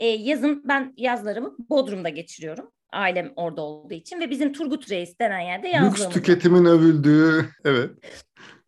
Ee, 0.00 0.06
yazın 0.06 0.62
ben 0.68 0.94
yazlarımı 0.96 1.56
Bodrum'da 1.70 2.08
geçiriyorum 2.08 2.73
ailem 2.92 3.32
orada 3.37 3.62
olduğu 3.62 3.94
için 3.94 4.20
ve 4.20 4.30
bizim 4.30 4.52
Turgut 4.52 4.90
Reis 4.90 5.18
denen 5.18 5.40
yerde 5.40 5.68
yazlığımız 5.68 6.00
Lüks 6.00 6.14
tüketimin 6.14 6.64
övüldüğü, 6.64 7.50
evet. 7.64 7.90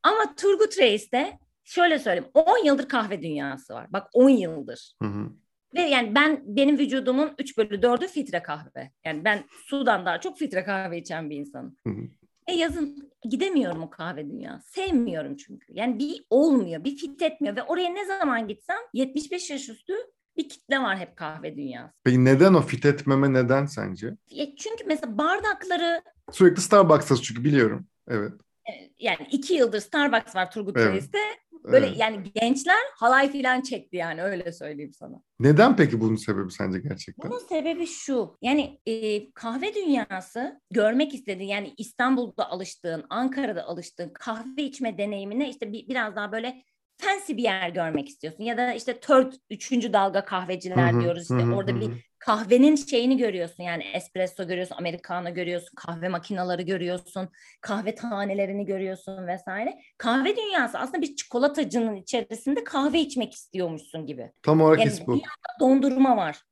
Ama 0.02 0.34
Turgut 0.36 0.78
Reis'te 0.78 1.38
şöyle 1.64 1.98
söyleyeyim 1.98 2.30
10 2.34 2.64
yıldır 2.64 2.88
kahve 2.88 3.22
dünyası 3.22 3.74
var. 3.74 3.86
Bak 3.90 4.06
10 4.12 4.28
yıldır. 4.28 4.92
Hı 5.02 5.08
hı. 5.08 5.30
Ve 5.74 5.80
yani 5.80 6.14
ben 6.14 6.42
benim 6.46 6.78
vücudumun 6.78 7.30
3 7.38 7.58
bölü 7.58 7.80
4'ü 7.80 8.08
filtre 8.08 8.42
kahve. 8.42 8.92
Yani 9.04 9.24
ben 9.24 9.44
sudan 9.66 10.06
daha 10.06 10.20
çok 10.20 10.38
filtre 10.38 10.64
kahve 10.64 10.98
içen 10.98 11.30
bir 11.30 11.36
insanım. 11.36 11.76
Hı 11.86 11.90
hı. 11.90 12.02
E 12.48 12.52
yazın 12.54 13.10
gidemiyorum 13.30 13.82
o 13.82 13.90
kahve 13.90 14.26
dünyası. 14.26 14.70
Sevmiyorum 14.70 15.36
çünkü. 15.36 15.66
Yani 15.72 15.98
bir 15.98 16.24
olmuyor, 16.30 16.84
bir 16.84 16.96
fit 16.96 17.22
etmiyor 17.22 17.56
ve 17.56 17.62
oraya 17.62 17.88
ne 17.88 18.06
zaman 18.06 18.48
gitsem 18.48 18.78
75 18.92 19.50
yaş 19.50 19.68
üstü 19.68 19.92
bir 20.36 20.48
kitle 20.48 20.78
var 20.78 20.98
hep 20.98 21.16
kahve 21.16 21.56
dünyası. 21.56 21.94
Peki 22.04 22.24
neden 22.24 22.54
o 22.54 22.62
fit 22.62 22.86
etmeme 22.86 23.32
neden 23.32 23.66
sence? 23.66 24.14
Ya 24.30 24.46
çünkü 24.56 24.84
mesela 24.86 25.18
bardakları... 25.18 26.02
Sürekli 26.32 26.62
Starbucks'ta 26.62 27.16
çünkü 27.16 27.44
biliyorum. 27.44 27.86
Evet. 28.08 28.32
E, 28.68 28.90
yani 28.98 29.26
iki 29.30 29.54
yıldır 29.54 29.80
Starbucks 29.80 30.36
var 30.36 30.50
Turgut 30.50 30.76
evet. 30.76 30.92
Reis'te. 30.92 31.18
Böyle 31.64 31.86
evet. 31.86 31.98
yani 31.98 32.22
gençler 32.34 32.78
halay 32.96 33.32
filan 33.32 33.60
çekti 33.60 33.96
yani 33.96 34.22
öyle 34.22 34.52
söyleyeyim 34.52 34.92
sana. 34.92 35.22
Neden 35.40 35.76
peki 35.76 36.00
bunun 36.00 36.16
sebebi 36.16 36.50
sence 36.50 36.78
gerçekten? 36.78 37.30
Bunun 37.30 37.38
sebebi 37.38 37.86
şu. 37.86 38.36
Yani 38.42 38.80
e, 38.86 39.30
kahve 39.32 39.74
dünyası 39.74 40.60
görmek 40.70 41.14
istediğin 41.14 41.48
yani 41.48 41.74
İstanbul'da 41.78 42.50
alıştığın, 42.50 43.04
Ankara'da 43.10 43.64
alıştığın 43.64 44.10
kahve 44.14 44.62
içme 44.62 44.98
deneyimine 44.98 45.50
işte 45.50 45.72
bir, 45.72 45.88
biraz 45.88 46.16
daha 46.16 46.32
böyle 46.32 46.62
fancy 46.98 47.32
bir 47.32 47.42
yer 47.42 47.70
görmek 47.70 48.08
istiyorsun 48.08 48.44
ya 48.44 48.56
da 48.56 48.72
işte 48.72 49.00
third, 49.00 49.32
üçüncü 49.50 49.92
dalga 49.92 50.24
kahveciler 50.24 50.92
hı-hı, 50.92 51.00
diyoruz 51.00 51.22
işte 51.22 51.34
hı-hı, 51.34 51.54
orada 51.54 51.72
hı-hı. 51.72 51.80
bir 51.80 52.07
kahvenin 52.28 52.76
şeyini 52.76 53.16
görüyorsun 53.16 53.62
yani 53.62 53.84
espresso 53.94 54.46
görüyorsun, 54.46 54.76
americano 54.76 55.34
görüyorsun, 55.34 55.74
kahve 55.76 56.08
makinaları 56.08 56.62
görüyorsun, 56.62 57.28
kahve 57.60 57.94
tanelerini 57.94 58.66
görüyorsun 58.66 59.26
vesaire. 59.26 59.78
Kahve 59.98 60.36
dünyası 60.36 60.78
aslında 60.78 61.02
bir 61.02 61.16
çikolatacının 61.16 61.94
içerisinde 61.94 62.64
kahve 62.64 63.00
içmek 63.00 63.32
istiyormuşsun 63.32 64.06
gibi. 64.06 64.32
Tam 64.42 64.60
olarak 64.60 64.78
yani 64.78 64.92
bu. 65.06 65.20
dondurma 65.60 66.16
var 66.16 66.42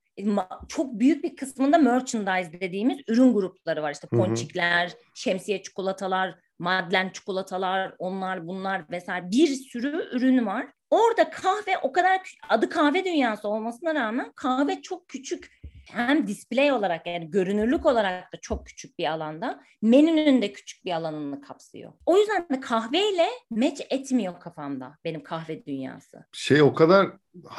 çok 0.68 0.98
büyük 0.98 1.24
bir 1.24 1.36
kısmında 1.36 1.78
merchandise 1.78 2.60
dediğimiz 2.60 2.98
ürün 3.08 3.34
grupları 3.34 3.82
var. 3.82 3.92
İşte 3.92 4.08
ponçikler, 4.08 4.92
şemsiye 5.14 5.62
çikolatalar, 5.62 6.34
madlen 6.58 7.10
çikolatalar, 7.10 7.94
onlar 7.98 8.46
bunlar 8.46 8.90
vesaire 8.90 9.30
bir 9.30 9.46
sürü 9.46 10.08
ürün 10.12 10.46
var. 10.46 10.66
Orada 10.90 11.30
kahve 11.30 11.78
o 11.82 11.92
kadar 11.92 12.36
adı 12.48 12.68
kahve 12.68 13.04
dünyası 13.04 13.48
olmasına 13.48 13.94
rağmen 13.94 14.32
kahve 14.36 14.82
çok 14.82 15.08
küçük 15.08 15.55
hem 15.90 16.26
display 16.26 16.72
olarak 16.72 17.06
yani 17.06 17.30
görünürlük 17.30 17.86
olarak 17.86 18.32
da 18.32 18.40
çok 18.40 18.66
küçük 18.66 18.98
bir 18.98 19.12
alanda 19.12 19.60
menünün 19.82 20.42
de 20.42 20.52
küçük 20.52 20.84
bir 20.84 20.92
alanını 20.92 21.40
kapsıyor. 21.40 21.92
O 22.06 22.18
yüzden 22.18 22.48
de 22.50 22.60
kahveyle 22.60 23.28
meç 23.50 23.80
etmiyor 23.90 24.40
kafamda 24.40 24.98
benim 25.04 25.22
kahve 25.22 25.66
dünyası. 25.66 26.24
Şey 26.32 26.62
o 26.62 26.74
kadar 26.74 27.06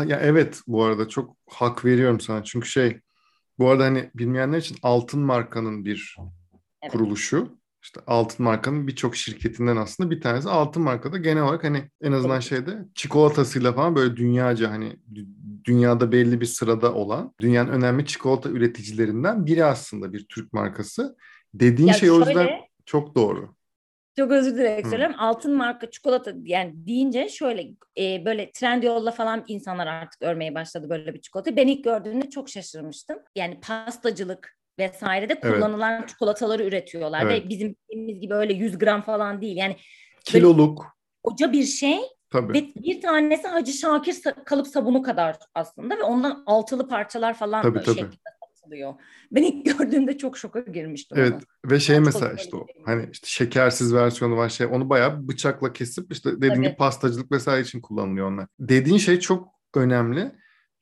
ya 0.05 0.19
evet 0.22 0.62
bu 0.67 0.84
arada 0.84 1.07
çok 1.07 1.38
hak 1.50 1.86
veriyorum 1.86 2.19
sana 2.19 2.43
çünkü 2.43 2.67
şey 2.67 3.00
bu 3.60 3.69
arada 3.69 3.84
hani 3.84 4.12
bilmeyenler 4.15 4.57
için 4.57 4.77
altın 4.84 5.19
markanın 5.22 5.86
bir 5.86 6.15
evet. 6.81 6.91
kuruluşu 6.91 7.57
işte 7.88 8.00
altın 8.08 8.44
markanın 8.44 8.88
birçok 8.88 9.15
şirketinden 9.15 9.77
aslında 9.77 10.12
bir 10.12 10.22
tanesi 10.22 10.50
altın 10.50 10.84
markada 10.84 11.17
genel 11.17 11.44
olarak 11.44 11.63
hani 11.63 11.84
en 12.01 12.12
azından 12.12 12.39
şeyde 12.39 12.77
çikolatasıyla 12.96 13.74
falan 13.74 13.96
böyle 13.96 14.15
dünyaca 14.15 14.72
hani 14.72 14.96
dünyada 15.65 16.12
belli 16.12 16.41
bir 16.41 16.46
sırada 16.46 16.94
olan 16.94 17.34
dünyanın 17.41 17.72
önemli 17.72 18.05
çikolata 18.05 18.50
üreticilerinden 18.50 19.46
biri 19.46 19.66
aslında 19.66 20.14
bir 20.14 20.25
Türk 20.25 20.53
markası. 20.53 21.16
Dediğin 21.53 21.88
ya 21.88 21.94
şey 21.94 22.09
şöyle, 22.09 22.24
o 22.24 22.27
yüzden 22.29 22.50
çok 22.85 23.16
doğru. 23.16 23.55
Çok 24.18 24.31
özür 24.31 24.55
dilerim 24.55 24.90
söylüyorum. 24.90 25.16
Altın 25.20 25.57
marka 25.57 25.92
çikolata 25.92 26.33
yani 26.44 26.74
deyince 26.75 27.29
şöyle 27.29 27.70
e, 27.98 28.25
böyle 28.25 28.51
trend 28.51 28.83
yolla 28.83 29.12
falan 29.12 29.44
insanlar 29.48 29.88
artık 29.88 30.22
örmeye 30.22 30.55
başladı 30.55 30.90
böyle 30.90 31.14
bir 31.14 31.22
çikolata. 31.22 31.55
Ben 31.55 31.68
ilk 31.68 31.83
gördüğümde 31.83 32.29
çok 32.29 32.50
şaşırmıştım. 32.50 33.18
Yani 33.35 33.59
pastacılık 33.59 34.56
vesairede 34.79 35.40
kullanılan 35.40 36.00
evet. 36.00 36.09
çikolataları 36.09 36.63
üretiyorlar 36.63 37.25
evet. 37.25 37.44
ve 37.44 37.50
bizim 37.50 37.75
bildiğimiz 37.90 38.22
gibi 38.22 38.33
öyle 38.33 38.53
100 38.53 38.77
gram 38.77 39.01
falan 39.01 39.42
değil. 39.42 39.57
Yani 39.57 39.77
kiloluk 40.25 40.85
koca 41.24 41.51
bir 41.51 41.63
şey 41.63 42.00
Tabii. 42.29 42.53
Ve 42.53 42.66
bir 42.75 43.01
tanesi 43.01 43.48
Hacı 43.48 43.74
Şakir 43.74 44.16
kalıp 44.46 44.68
sabunu 44.68 45.01
kadar 45.01 45.37
aslında 45.55 45.98
ve 45.98 46.03
ondan 46.03 46.44
altılı 46.46 46.87
parçalar 46.87 47.33
falan 47.33 47.61
tabii, 47.61 47.83
tabii. 47.83 47.96
şeklinde 47.96 48.37
satılıyor. 48.68 48.94
Ben 49.31 49.44
ilk 49.44 49.66
gördüğümde 49.66 50.18
çok 50.18 50.37
şoka 50.37 50.59
girmiştim. 50.59 51.18
Evet 51.18 51.33
ona. 51.33 51.72
ve 51.72 51.79
şey 51.79 51.96
ben 51.96 52.03
mesela 52.03 52.33
işte 52.33 52.55
o 52.55 52.66
hani 52.85 53.09
işte 53.11 53.27
şekersiz 53.27 53.94
versiyonu 53.94 54.37
var 54.37 54.50
şey 54.50 54.68
onu 54.68 54.90
bayağı 54.90 55.27
bıçakla 55.27 55.74
kesip 55.74 56.11
işte 56.11 56.42
dediğin 56.42 56.61
gibi 56.61 56.75
pastacılık 56.75 57.31
vesaire 57.31 57.61
için 57.61 57.81
kullanılıyor 57.81 58.31
onlar. 58.31 58.48
Dediğin 58.59 58.98
şey 58.98 59.20
çok 59.20 59.48
önemli. 59.75 60.31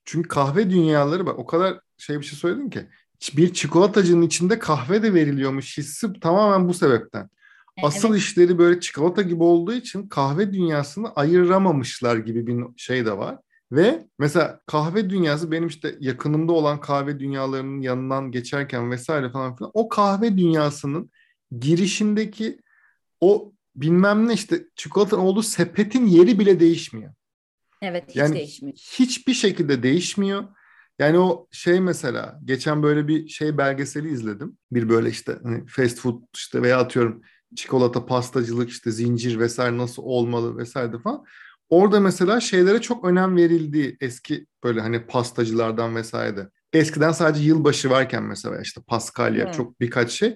Çünkü 0.06 0.28
kahve 0.28 0.70
dünyaları 0.70 1.26
bak 1.26 1.40
o 1.40 1.46
kadar 1.46 1.80
şey 1.98 2.20
bir 2.20 2.26
şey 2.26 2.40
söyledin 2.40 2.70
ki 2.70 2.88
bir 3.34 3.54
çikolatacının 3.54 4.22
içinde 4.22 4.60
kahve 4.60 5.04
de 5.04 5.14
veriliyormuş 5.14 5.78
hissi 5.78 6.20
tamamen 6.20 6.68
bu 6.68 6.74
sebepten. 6.74 7.30
Asıl 7.84 8.10
evet. 8.10 8.20
işleri 8.20 8.58
böyle 8.58 8.80
çikolata 8.80 9.22
gibi 9.22 9.44
olduğu 9.44 9.74
için 9.74 10.08
kahve 10.08 10.54
dünyasını 10.54 11.14
ayıramamışlar 11.14 12.18
gibi 12.18 12.48
bir 12.48 12.64
şey 12.78 13.06
de 13.06 13.18
var. 13.18 13.38
Ve 13.72 14.08
mesela 14.20 14.60
kahve 14.66 15.10
dünyası 15.10 15.52
benim 15.52 15.68
işte 15.68 15.96
yakınımda 16.00 16.52
olan 16.52 16.82
kahve 16.82 17.20
dünyalarının 17.20 17.82
yanından 17.82 18.32
geçerken 18.32 18.92
vesaire 18.92 19.32
falan 19.32 19.56
filan 19.56 19.72
o 19.74 19.90
kahve 19.90 20.38
dünyasının 20.38 21.12
girişindeki 21.60 22.60
o 23.22 23.54
bilmem 23.76 24.28
ne 24.28 24.34
işte 24.34 24.66
çikolata 24.76 25.18
olduğu 25.18 25.44
sepetin 25.44 26.06
yeri 26.06 26.40
bile 26.40 26.60
değişmiyor. 26.60 27.14
Evet 27.82 28.04
hiç 28.10 28.16
yani 28.16 28.36
değişmiyor. 28.36 28.78
Hiçbir 28.78 29.34
şekilde 29.34 29.84
değişmiyor. 29.84 30.44
Yani 31.00 31.20
o 31.20 31.48
şey 31.52 31.80
mesela 31.80 32.40
geçen 32.46 32.84
böyle 32.84 33.08
bir 33.08 33.28
şey 33.28 33.58
belgeseli 33.58 34.12
izledim. 34.12 34.58
Bir 34.72 34.90
böyle 34.90 35.10
işte 35.10 35.40
hani 35.44 35.66
fast 35.68 36.00
food 36.00 36.22
işte 36.36 36.62
veya 36.62 36.80
atıyorum 36.80 37.22
çikolata 37.56 38.06
pastacılık 38.06 38.70
işte 38.70 38.92
zincir 38.92 39.40
vesaire 39.40 39.78
nasıl 39.78 40.04
olmalı 40.04 40.58
vesaire 40.58 41.00
falan. 41.00 41.26
Orada 41.70 42.00
mesela 42.00 42.40
şeylere 42.40 42.82
çok 42.82 43.06
önem 43.06 43.36
verildiği 43.36 43.98
eski 44.02 44.46
böyle 44.64 44.82
hani 44.82 45.06
pastacılardan 45.08 45.96
vesaire 45.96 46.38
de. 46.38 46.50
Eskiden 46.74 47.12
sadece 47.12 47.44
yılbaşı 47.44 47.90
varken 47.90 48.24
mesela 48.24 48.62
işte 48.62 48.82
Paskalya 48.88 49.46
hmm. 49.46 49.52
çok 49.52 49.80
birkaç 49.80 50.12
şey 50.12 50.36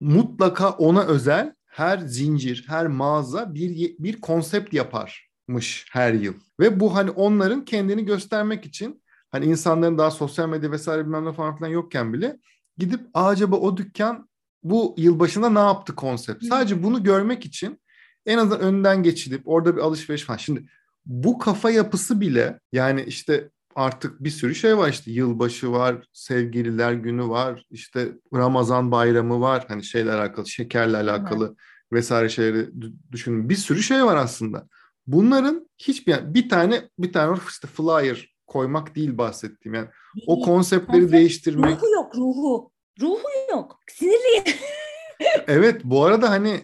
mutlaka 0.00 0.70
ona 0.70 1.04
özel 1.04 1.54
her 1.66 1.98
zincir, 1.98 2.64
her 2.68 2.86
mağaza 2.86 3.54
bir 3.54 3.94
bir 3.98 4.20
konsept 4.20 4.74
yaparmış 4.74 5.86
her 5.90 6.12
yıl. 6.12 6.34
Ve 6.60 6.80
bu 6.80 6.94
hani 6.94 7.10
onların 7.10 7.64
kendini 7.64 8.04
göstermek 8.04 8.66
için 8.66 9.01
hani 9.32 9.46
insanların 9.46 9.98
daha 9.98 10.10
sosyal 10.10 10.48
medya 10.48 10.70
vesaire 10.70 11.04
bilmem 11.04 11.24
ne 11.24 11.32
falan 11.32 11.56
filan 11.56 11.68
yokken 11.68 12.12
bile 12.12 12.38
gidip 12.78 13.00
acaba 13.14 13.56
o 13.56 13.76
dükkan 13.76 14.28
bu 14.62 14.94
yılbaşında 14.98 15.50
ne 15.50 15.58
yaptı 15.58 15.94
konsept? 15.94 16.44
Sadece 16.44 16.82
bunu 16.82 17.02
görmek 17.02 17.46
için 17.46 17.80
en 18.26 18.38
azından 18.38 18.60
önden 18.60 19.02
geçilip 19.02 19.42
orada 19.44 19.76
bir 19.76 19.80
alışveriş 19.80 20.22
falan. 20.22 20.38
Şimdi 20.38 20.64
bu 21.06 21.38
kafa 21.38 21.70
yapısı 21.70 22.20
bile 22.20 22.60
yani 22.72 23.02
işte 23.02 23.50
artık 23.74 24.24
bir 24.24 24.30
sürü 24.30 24.54
şey 24.54 24.78
var 24.78 24.88
işte 24.88 25.10
yılbaşı 25.10 25.72
var, 25.72 25.96
sevgililer 26.12 26.92
günü 26.92 27.28
var, 27.28 27.66
işte 27.70 28.12
Ramazan 28.34 28.90
bayramı 28.90 29.40
var. 29.40 29.64
Hani 29.68 29.84
şeyle 29.84 30.12
alakalı, 30.12 30.48
şekerle 30.48 30.96
alakalı 30.96 31.48
Hı. 31.48 31.54
vesaire 31.92 32.28
şeyleri 32.28 32.70
düşünün. 33.12 33.48
Bir 33.48 33.56
sürü 33.56 33.82
şey 33.82 34.04
var 34.04 34.16
aslında. 34.16 34.68
Bunların 35.06 35.68
hiçbir 35.78 36.34
bir 36.34 36.48
tane 36.48 36.88
bir 36.98 37.12
tane 37.12 37.38
işte 37.48 37.68
flyer 37.68 38.31
koymak 38.52 38.94
değil 38.96 39.18
bahsettiğim 39.18 39.74
yani. 39.74 39.88
O 40.26 40.40
konseptleri 40.40 40.92
Konsept, 40.92 41.12
değiştirmek. 41.12 41.76
Ruhu 41.76 41.90
yok 41.94 42.16
ruhu. 42.16 42.72
Ruhu 43.00 43.28
yok. 43.50 43.80
Sinirli. 43.90 44.44
evet 45.46 45.80
bu 45.84 46.04
arada 46.04 46.30
hani 46.30 46.60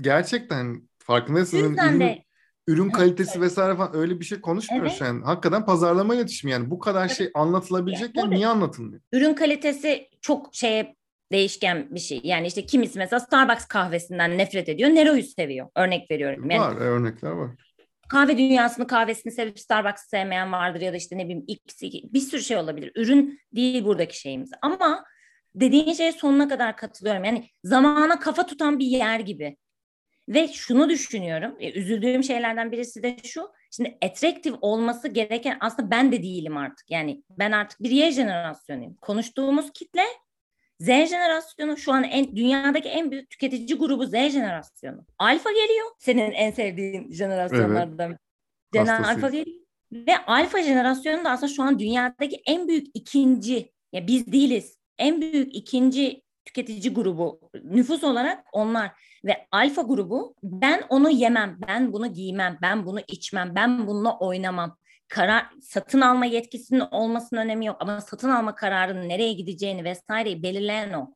gerçekten 0.00 0.88
farkındaysanız 0.98 1.78
hani 1.78 2.24
ürün, 2.66 2.82
ürün 2.82 2.90
kalitesi 2.90 3.30
evet. 3.34 3.42
vesaire 3.42 3.76
falan 3.76 3.96
öyle 3.96 4.20
bir 4.20 4.24
şey 4.24 4.40
konuşmuyoruz 4.40 4.92
evet. 4.92 5.00
yani. 5.00 5.24
Hakikaten 5.24 5.66
pazarlama 5.66 6.14
iletişimi 6.14 6.52
yani 6.52 6.70
bu 6.70 6.78
kadar 6.78 7.08
şey 7.08 7.30
anlatılabilecekken 7.34 8.22
yani, 8.22 8.34
niye 8.34 8.46
anlatılmıyor? 8.46 9.02
Ürün 9.12 9.34
kalitesi 9.34 10.08
çok 10.20 10.54
şeye 10.54 10.96
değişken 11.32 11.88
bir 11.90 12.00
şey. 12.00 12.20
Yani 12.24 12.46
işte 12.46 12.66
kimisi 12.66 12.98
mesela 12.98 13.20
Starbucks 13.20 13.64
kahvesinden 13.64 14.38
nefret 14.38 14.68
ediyor. 14.68 14.90
Nero'yu 14.90 15.22
seviyor. 15.22 15.68
Örnek 15.76 16.10
veriyorum. 16.10 16.50
Yani, 16.50 16.60
var 16.60 16.76
örnekler 16.80 17.30
var. 17.30 17.50
Kahve 18.08 18.38
dünyasını 18.38 18.86
kahvesini 18.86 19.32
sevip 19.32 19.60
Starbucks'ı 19.60 20.08
sevmeyen 20.08 20.52
vardır 20.52 20.80
ya 20.80 20.92
da 20.92 20.96
işte 20.96 21.18
ne 21.18 21.24
bileyim 21.24 21.44
X, 21.46 21.82
bir 22.12 22.20
sürü 22.20 22.42
şey 22.42 22.56
olabilir. 22.56 22.92
Ürün 22.94 23.40
değil 23.52 23.84
buradaki 23.84 24.20
şeyimiz. 24.20 24.50
Ama 24.62 25.04
dediğin 25.54 25.92
şeye 25.92 26.12
sonuna 26.12 26.48
kadar 26.48 26.76
katılıyorum. 26.76 27.24
Yani 27.24 27.48
zamana 27.64 28.18
kafa 28.18 28.46
tutan 28.46 28.78
bir 28.78 28.86
yer 28.86 29.20
gibi. 29.20 29.56
Ve 30.28 30.48
şunu 30.48 30.88
düşünüyorum, 30.88 31.56
e, 31.60 31.72
üzüldüğüm 31.72 32.24
şeylerden 32.24 32.72
birisi 32.72 33.02
de 33.02 33.16
şu. 33.24 33.48
Şimdi 33.70 33.98
attractive 34.04 34.56
olması 34.60 35.08
gereken 35.08 35.56
aslında 35.60 35.90
ben 35.90 36.12
de 36.12 36.22
değilim 36.22 36.56
artık. 36.56 36.90
Yani 36.90 37.22
ben 37.30 37.52
artık 37.52 37.82
bir 37.82 37.90
Y 37.90 38.12
jenerasyonuyum. 38.12 38.94
Konuştuğumuz 38.94 39.72
kitle 39.72 40.04
Z 40.80 40.86
jenerasyonu 40.86 41.76
şu 41.76 41.92
an 41.92 42.04
en 42.04 42.36
dünyadaki 42.36 42.88
en 42.88 43.10
büyük 43.10 43.30
tüketici 43.30 43.78
grubu 43.78 44.06
Z 44.06 44.12
jenerasyonu. 44.12 45.04
Alfa 45.18 45.50
geliyor. 45.50 45.86
Senin 45.98 46.32
en 46.32 46.50
sevdiğin 46.50 47.12
jenerasyonlardan. 47.12 48.16
Evet. 48.74 48.88
Alfa 48.88 49.28
geliyor. 49.28 49.58
Ve 49.92 50.24
alfa 50.26 50.62
jenerasyonu 50.62 51.24
da 51.24 51.30
aslında 51.30 51.52
şu 51.52 51.62
an 51.62 51.78
dünyadaki 51.78 52.42
en 52.46 52.68
büyük 52.68 52.86
ikinci 52.94 53.72
ya 53.92 54.06
biz 54.06 54.32
değiliz. 54.32 54.78
En 54.98 55.20
büyük 55.20 55.54
ikinci 55.54 56.22
tüketici 56.44 56.94
grubu 56.94 57.50
nüfus 57.64 58.04
olarak 58.04 58.44
onlar 58.52 58.90
ve 59.24 59.46
alfa 59.50 59.82
grubu 59.82 60.34
ben 60.42 60.82
onu 60.88 61.10
yemem, 61.10 61.58
ben 61.68 61.92
bunu 61.92 62.12
giymem, 62.12 62.58
ben 62.62 62.86
bunu 62.86 63.00
içmem, 63.08 63.54
ben 63.54 63.86
bununla 63.86 64.18
oynamam. 64.18 64.76
Karar 65.08 65.46
satın 65.60 66.00
alma 66.00 66.24
yetkisinin 66.24 66.80
olmasının 66.90 67.40
önemi 67.40 67.66
yok 67.66 67.76
ama 67.80 68.00
satın 68.00 68.30
alma 68.30 68.54
kararının 68.54 69.08
nereye 69.08 69.32
gideceğini 69.32 69.84
vesaireyi 69.84 70.42
belirleyen 70.42 70.92
o. 70.92 71.14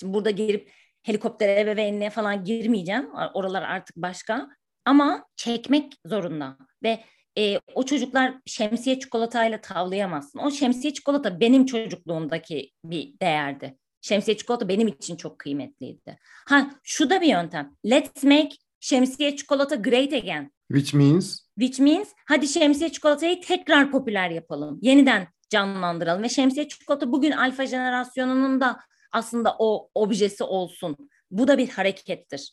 Şimdi 0.00 0.14
burada 0.14 0.30
girip 0.30 0.72
helikopter 1.02 1.56
ebeveynliğe 1.56 2.10
falan 2.10 2.44
girmeyeceğim. 2.44 3.10
Oralar 3.34 3.62
artık 3.62 3.96
başka. 3.96 4.48
Ama 4.84 5.26
çekmek 5.36 5.92
zorunda 6.06 6.56
ve 6.82 7.04
e, 7.38 7.58
o 7.74 7.82
çocuklar 7.82 8.34
şemsiye 8.46 9.00
çikolatayla 9.00 9.60
tavlayamazsın. 9.60 10.38
O 10.38 10.50
şemsiye 10.50 10.94
çikolata 10.94 11.40
benim 11.40 11.66
çocukluğumdaki 11.66 12.70
bir 12.84 13.20
değerdi. 13.20 13.78
Şemsiye 14.00 14.36
çikolata 14.36 14.68
benim 14.68 14.88
için 14.88 15.16
çok 15.16 15.38
kıymetliydi. 15.38 16.18
Ha 16.48 16.70
şu 16.82 17.10
da 17.10 17.20
bir 17.20 17.26
yöntem. 17.26 17.76
Let's 17.90 18.24
make 18.24 18.56
şemsiye 18.80 19.36
çikolata 19.36 19.74
great 19.74 20.12
again. 20.12 20.52
Which 20.72 20.94
means? 20.94 21.38
Which 21.58 21.80
means 21.80 22.08
hadi 22.28 22.48
şemsiye 22.48 22.92
çikolatayı 22.92 23.40
tekrar 23.40 23.90
popüler 23.90 24.30
yapalım. 24.30 24.78
Yeniden 24.82 25.28
canlandıralım 25.50 26.22
ve 26.22 26.28
şemsiye 26.28 26.68
çikolata 26.68 27.12
bugün 27.12 27.30
alfa 27.30 27.66
jenerasyonunun 27.66 28.60
da 28.60 28.80
aslında 29.12 29.56
o 29.58 29.90
objesi 29.94 30.44
olsun. 30.44 30.96
Bu 31.30 31.48
da 31.48 31.58
bir 31.58 31.68
harekettir. 31.68 32.52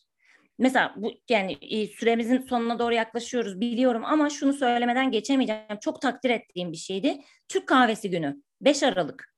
Mesela 0.59 0.93
bu 0.97 1.11
yani 1.29 1.57
e, 1.61 1.87
süremizin 1.87 2.41
sonuna 2.41 2.79
doğru 2.79 2.93
yaklaşıyoruz 2.93 3.59
biliyorum 3.59 4.05
ama 4.05 4.29
şunu 4.29 4.53
söylemeden 4.53 5.11
geçemeyeceğim. 5.11 5.79
Çok 5.81 6.01
takdir 6.01 6.29
ettiğim 6.29 6.71
bir 6.71 6.77
şeydi. 6.77 7.21
Türk 7.47 7.67
Kahvesi 7.67 8.09
Günü 8.09 8.41
5 8.61 8.83
Aralık. 8.83 9.33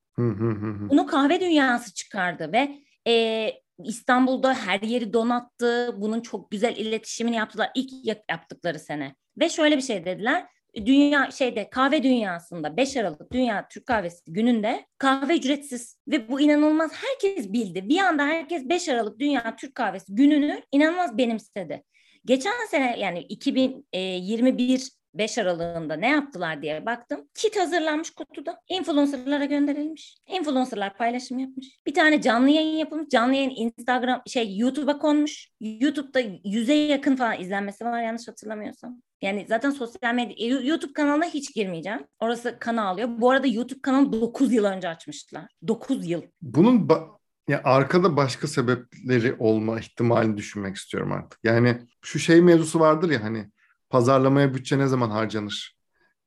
Bunu 0.89 1.07
kahve 1.07 1.39
dünyası 1.39 1.93
çıkardı 1.93 2.51
ve 2.53 2.79
e, 3.07 3.47
İstanbul'da 3.83 4.53
her 4.53 4.81
yeri 4.81 5.13
donattı. 5.13 5.95
Bunun 6.01 6.21
çok 6.21 6.51
güzel 6.51 6.75
iletişimini 6.75 7.35
yaptılar 7.35 7.71
ilk 7.75 7.91
yaptıkları 8.29 8.79
sene. 8.79 9.15
Ve 9.39 9.49
şöyle 9.49 9.77
bir 9.77 9.81
şey 9.81 10.05
dediler. 10.05 10.47
Dünya 10.75 11.31
şeyde 11.31 11.69
kahve 11.69 12.03
dünyasında 12.03 12.77
5 12.77 12.97
Aralık 12.97 13.31
Dünya 13.31 13.67
Türk 13.67 13.85
Kahvesi 13.85 14.21
gününde 14.27 14.85
kahve 14.97 15.37
ücretsiz 15.37 15.97
ve 16.07 16.29
bu 16.29 16.41
inanılmaz 16.41 16.91
herkes 16.93 17.53
bildi. 17.53 17.89
Bir 17.89 17.99
anda 17.99 18.25
herkes 18.25 18.69
5 18.69 18.89
Aralık 18.89 19.19
Dünya 19.19 19.55
Türk 19.55 19.75
Kahvesi 19.75 20.15
gününü 20.15 20.61
inanılmaz 20.71 21.17
benimsedi. 21.17 21.83
Geçen 22.25 22.65
sene 22.69 22.99
yani 22.99 23.19
2021 23.19 24.89
5 25.13 25.37
aralığında 25.37 25.93
ne 25.95 26.09
yaptılar 26.09 26.61
diye 26.61 26.85
baktım. 26.85 27.27
Kit 27.33 27.59
hazırlanmış 27.59 28.09
kutuda. 28.09 28.61
Influencerlara 28.69 29.45
gönderilmiş. 29.45 30.17
Influencerlar 30.27 30.97
paylaşım 30.97 31.39
yapmış. 31.39 31.67
Bir 31.85 31.93
tane 31.93 32.21
canlı 32.21 32.49
yayın 32.49 32.77
yapılmış. 32.77 33.09
Canlı 33.09 33.33
yayın 33.35 33.53
Instagram 33.55 34.21
şey 34.27 34.57
YouTube'a 34.57 34.97
konmuş. 34.97 35.49
YouTube'da 35.59 36.21
yüze 36.45 36.73
yakın 36.73 37.15
falan 37.15 37.39
izlenmesi 37.39 37.85
var 37.85 38.01
yanlış 38.01 38.27
hatırlamıyorsam. 38.27 39.01
Yani 39.21 39.45
zaten 39.49 39.69
sosyal 39.69 40.15
medya 40.15 40.59
YouTube 40.61 40.93
kanalına 40.93 41.25
hiç 41.25 41.53
girmeyeceğim. 41.55 41.99
Orası 42.19 42.57
kana 42.59 42.83
alıyor. 42.83 43.09
Bu 43.17 43.31
arada 43.31 43.47
YouTube 43.47 43.81
kanalı 43.81 44.21
9 44.21 44.53
yıl 44.53 44.65
önce 44.65 44.89
açmışlar. 44.89 45.47
9 45.67 46.07
yıl. 46.09 46.21
Bunun 46.41 46.87
ba- 46.87 47.21
ya 47.47 47.61
arkada 47.63 48.17
başka 48.17 48.47
sebepleri 48.47 49.35
olma 49.39 49.79
ihtimalini 49.79 50.37
düşünmek 50.37 50.75
istiyorum 50.75 51.11
artık. 51.11 51.39
Yani 51.43 51.77
şu 52.01 52.19
şey 52.19 52.41
mevzusu 52.41 52.79
vardır 52.79 53.09
ya 53.09 53.23
hani 53.23 53.45
pazarlamaya 53.91 54.53
bütçe 54.53 54.79
ne 54.79 54.87
zaman 54.87 55.09
harcanır? 55.09 55.75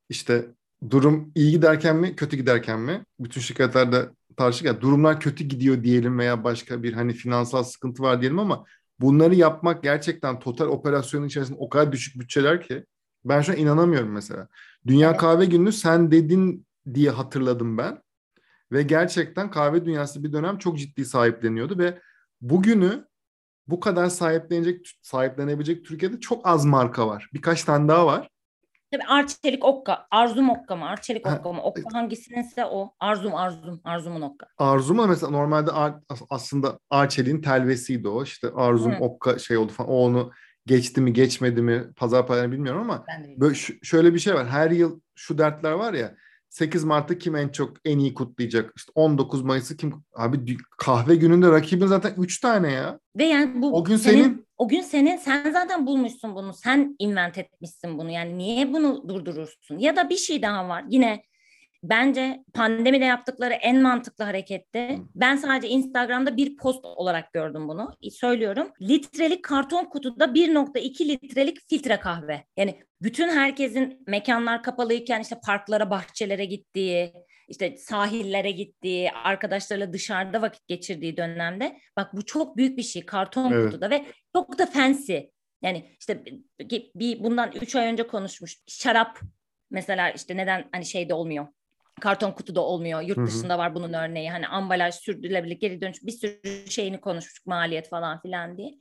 İşte 0.08 0.46
durum 0.90 1.32
iyi 1.34 1.50
giderken 1.50 1.96
mi, 1.96 2.16
kötü 2.16 2.36
giderken 2.36 2.80
mi? 2.80 3.04
Bütün 3.20 3.40
şirketlerde 3.40 4.08
tartışık 4.36 4.66
ya 4.66 4.80
durumlar 4.80 5.20
kötü 5.20 5.44
gidiyor 5.44 5.82
diyelim 5.82 6.18
veya 6.18 6.44
başka 6.44 6.82
bir 6.82 6.92
hani 6.92 7.12
finansal 7.12 7.62
sıkıntı 7.62 8.02
var 8.02 8.20
diyelim 8.20 8.38
ama 8.38 8.64
bunları 9.00 9.34
yapmak 9.34 9.82
gerçekten 9.82 10.38
total 10.38 10.66
operasyonun 10.66 11.26
içerisinde 11.26 11.58
o 11.58 11.68
kadar 11.68 11.92
düşük 11.92 12.20
bütçeler 12.20 12.62
ki 12.62 12.84
ben 13.24 13.40
şu 13.40 13.52
an 13.52 13.58
inanamıyorum 13.58 14.12
mesela. 14.12 14.48
Dünya. 14.86 15.16
Kahve 15.16 15.44
Günü 15.44 15.72
sen 15.72 16.10
dedin 16.10 16.66
diye 16.94 17.10
hatırladım 17.10 17.78
ben. 17.78 18.02
Ve 18.72 18.82
gerçekten 18.82 19.50
kahve 19.50 19.84
dünyası 19.84 20.24
bir 20.24 20.32
dönem 20.32 20.58
çok 20.58 20.78
ciddi 20.78 21.04
sahipleniyordu 21.04 21.78
ve 21.78 22.00
bugünü 22.40 23.04
bu 23.68 23.80
kadar 23.80 24.08
sahiplenecek 24.08 24.98
sahiplenebilecek 25.02 25.84
Türkiye'de 25.84 26.20
çok 26.20 26.48
az 26.48 26.64
marka 26.64 27.06
var. 27.06 27.28
Birkaç 27.34 27.64
tane 27.64 27.88
daha 27.88 28.06
var. 28.06 28.28
Tabii 28.92 29.04
Arçelik 29.04 29.64
Okka. 29.64 30.06
Arzum 30.10 30.50
Okka 30.50 30.76
mı? 30.76 30.84
Arçelik 30.84 31.26
Okka 31.26 31.52
mı? 31.52 31.62
Okka 31.62 31.82
hangisinse 31.92 32.64
o. 32.64 32.94
Arzum 33.00 33.34
Arzum. 33.34 33.80
Arzum'un 33.84 34.22
Okka. 34.22 34.46
Arzum 34.58 35.08
mesela 35.08 35.30
normalde 35.30 35.70
Ar, 35.70 35.94
aslında 36.30 36.78
Arçelik'in 36.90 37.42
telvesiydi 37.42 38.08
o. 38.08 38.22
İşte 38.22 38.48
Arzum 38.54 38.92
Hı. 38.92 38.96
Okka 39.00 39.38
şey 39.38 39.56
oldu 39.56 39.72
falan. 39.72 39.90
O 39.90 39.94
onu 39.94 40.30
geçti 40.66 41.00
mi 41.00 41.12
geçmedi 41.12 41.62
mi 41.62 41.92
pazar 41.96 42.26
paylarını 42.26 42.52
bilmiyorum 42.52 42.80
ama 42.80 43.04
böyle 43.36 43.54
şöyle 43.82 44.14
bir 44.14 44.18
şey 44.18 44.34
var. 44.34 44.46
Her 44.48 44.70
yıl 44.70 45.00
şu 45.14 45.38
dertler 45.38 45.72
var 45.72 45.94
ya 45.94 46.14
8 46.54 46.84
Mart'ı 46.84 47.18
kim 47.18 47.36
en 47.36 47.48
çok 47.48 47.76
en 47.84 47.98
iyi 47.98 48.14
kutlayacak? 48.14 48.72
İşte 48.76 48.92
19 48.94 49.42
Mayıs'ı 49.42 49.76
kim? 49.76 49.94
Abi 50.14 50.56
kahve 50.78 51.16
gününde 51.16 51.50
rakibin 51.50 51.86
zaten 51.86 52.14
3 52.18 52.40
tane 52.40 52.72
ya. 52.72 53.00
Ve 53.16 53.24
yani 53.24 53.62
bu 53.62 53.76
o 53.76 53.84
gün 53.84 53.96
senin, 53.96 54.22
senin 54.22 54.46
o 54.58 54.68
gün 54.68 54.80
senin 54.80 55.16
sen 55.16 55.52
zaten 55.52 55.86
bulmuşsun 55.86 56.34
bunu. 56.34 56.52
Sen 56.52 56.96
invent 56.98 57.38
etmişsin 57.38 57.98
bunu. 57.98 58.10
Yani 58.10 58.38
niye 58.38 58.72
bunu 58.72 59.08
durdurursun? 59.08 59.78
Ya 59.78 59.96
da 59.96 60.10
bir 60.10 60.16
şey 60.16 60.42
daha 60.42 60.68
var. 60.68 60.84
Yine 60.88 61.22
bence 61.88 62.44
pandemide 62.54 63.04
yaptıkları 63.04 63.54
en 63.54 63.82
mantıklı 63.82 64.24
hareketti. 64.24 64.98
Ben 65.14 65.36
sadece 65.36 65.68
Instagram'da 65.68 66.36
bir 66.36 66.56
post 66.56 66.84
olarak 66.84 67.32
gördüm 67.32 67.68
bunu. 67.68 67.94
Söylüyorum. 68.10 68.68
Litrelik 68.82 69.44
karton 69.44 69.84
kutuda 69.84 70.24
1.2 70.24 71.08
litrelik 71.08 71.68
filtre 71.68 72.00
kahve. 72.00 72.44
Yani 72.56 72.82
bütün 73.02 73.28
herkesin 73.28 74.04
mekanlar 74.06 74.62
kapalıyken 74.62 75.20
işte 75.20 75.40
parklara, 75.46 75.90
bahçelere 75.90 76.44
gittiği, 76.44 77.12
işte 77.48 77.76
sahillere 77.76 78.50
gittiği, 78.50 79.10
arkadaşlarıyla 79.10 79.92
dışarıda 79.92 80.42
vakit 80.42 80.68
geçirdiği 80.68 81.16
dönemde 81.16 81.78
bak 81.96 82.16
bu 82.16 82.24
çok 82.24 82.56
büyük 82.56 82.78
bir 82.78 82.82
şey 82.82 83.06
karton 83.06 83.52
evet. 83.52 83.64
kutuda 83.64 83.90
ve 83.90 84.04
çok 84.36 84.58
da 84.58 84.66
fancy. 84.66 85.18
Yani 85.62 85.96
işte 86.00 86.24
bir 86.94 87.24
bundan 87.24 87.52
3 87.52 87.76
ay 87.76 87.86
önce 87.86 88.06
konuşmuş. 88.06 88.56
Şarap 88.66 89.20
mesela 89.70 90.10
işte 90.10 90.36
neden 90.36 90.68
hani 90.72 90.84
şeyde 90.84 91.14
olmuyor 91.14 91.46
karton 92.00 92.32
kutuda 92.32 92.60
olmuyor. 92.60 93.00
Yurt 93.02 93.18
Hı-hı. 93.18 93.26
dışında 93.26 93.58
var 93.58 93.74
bunun 93.74 93.92
örneği. 93.92 94.30
Hani 94.30 94.46
ambalaj, 94.46 94.94
sürdürülebilir, 94.94 95.56
geri 95.56 95.80
dönüş 95.80 96.02
bir 96.02 96.12
sürü 96.12 96.70
şeyini 96.70 97.00
konuşmuştuk 97.00 97.46
maliyet 97.46 97.88
falan 97.88 98.20
filan 98.20 98.58
diye. 98.58 98.74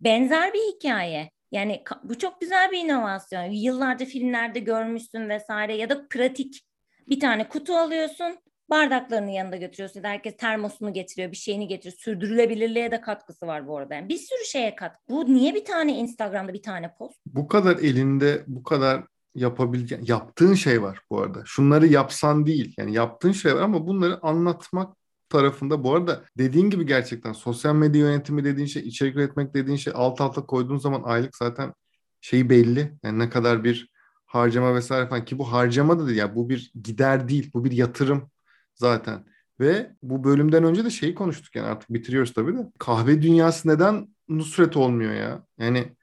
Benzer 0.00 0.54
bir 0.54 0.74
hikaye. 0.74 1.30
Yani 1.52 1.82
bu 2.02 2.18
çok 2.18 2.40
güzel 2.40 2.72
bir 2.72 2.78
inovasyon. 2.78 3.42
Yıllarca 3.42 4.06
filmlerde 4.06 4.58
görmüşsün 4.58 5.28
vesaire 5.28 5.76
ya 5.76 5.90
da 5.90 6.08
pratik. 6.08 6.62
Bir 7.08 7.20
tane 7.20 7.48
kutu 7.48 7.76
alıyorsun, 7.76 8.38
bardaklarını 8.70 9.30
yanında 9.30 9.56
götürüyorsun. 9.56 10.04
Herkes 10.04 10.36
termosunu 10.36 10.92
getiriyor, 10.92 11.32
bir 11.32 11.36
şeyini 11.36 11.68
getiriyor. 11.68 11.98
Sürdürülebilirliğe 11.98 12.90
de 12.90 13.00
katkısı 13.00 13.46
var 13.46 13.68
bu 13.68 13.78
arada. 13.78 13.94
Yani 13.94 14.08
bir 14.08 14.16
sürü 14.16 14.44
şeye 14.44 14.76
kat. 14.76 14.96
Bu 15.08 15.34
niye 15.34 15.54
bir 15.54 15.64
tane 15.64 15.98
Instagram'da 15.98 16.52
bir 16.52 16.62
tane 16.62 16.94
post? 16.94 17.16
Bu 17.26 17.48
kadar 17.48 17.76
elinde 17.76 18.44
bu 18.46 18.62
kadar 18.62 19.04
yapabileceğin, 19.36 20.04
yaptığın 20.04 20.54
şey 20.54 20.82
var 20.82 21.00
bu 21.10 21.20
arada. 21.20 21.42
Şunları 21.44 21.86
yapsan 21.86 22.46
değil. 22.46 22.74
Yani 22.78 22.94
yaptığın 22.94 23.32
şey 23.32 23.54
var 23.54 23.62
ama 23.62 23.86
bunları 23.86 24.18
anlatmak 24.22 24.96
tarafında 25.28 25.84
bu 25.84 25.94
arada 25.94 26.24
dediğin 26.38 26.70
gibi 26.70 26.86
gerçekten 26.86 27.32
sosyal 27.32 27.74
medya 27.74 28.00
yönetimi 28.00 28.44
dediğin 28.44 28.66
şey, 28.66 28.82
içerik 28.82 29.16
üretmek 29.16 29.54
dediğin 29.54 29.76
şey 29.76 29.92
alt 29.96 30.20
alta 30.20 30.46
koyduğun 30.46 30.78
zaman 30.78 31.02
aylık 31.04 31.36
zaten 31.36 31.74
şeyi 32.20 32.50
belli. 32.50 32.98
Yani 33.02 33.18
ne 33.18 33.30
kadar 33.30 33.64
bir 33.64 33.88
harcama 34.26 34.74
vesaire 34.74 35.08
falan 35.08 35.24
ki 35.24 35.38
bu 35.38 35.52
harcama 35.52 35.98
da 35.98 36.06
değil. 36.06 36.18
Yani 36.18 36.34
bu 36.34 36.48
bir 36.48 36.72
gider 36.82 37.28
değil. 37.28 37.50
Bu 37.54 37.64
bir 37.64 37.72
yatırım 37.72 38.30
zaten. 38.74 39.24
Ve 39.60 39.92
bu 40.02 40.24
bölümden 40.24 40.64
önce 40.64 40.84
de 40.84 40.90
şeyi 40.90 41.14
konuştuk 41.14 41.56
yani 41.56 41.66
artık 41.66 41.92
bitiriyoruz 41.92 42.32
tabii 42.32 42.56
de. 42.56 42.72
Kahve 42.78 43.22
dünyası 43.22 43.68
neden 43.68 44.08
Nusret 44.28 44.76
olmuyor 44.76 45.12
ya? 45.14 45.44
Yani 45.58 45.96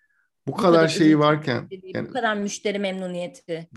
bu, 0.47 0.51
bu 0.51 0.57
kadar, 0.57 0.73
kadar 0.73 0.87
şeyi 0.87 1.19
varken 1.19 1.67
yani, 1.93 2.09
bu 2.09 2.13
kadar 2.13 2.35
müşteri 2.35 2.79
memnuniyeti. 2.79 3.69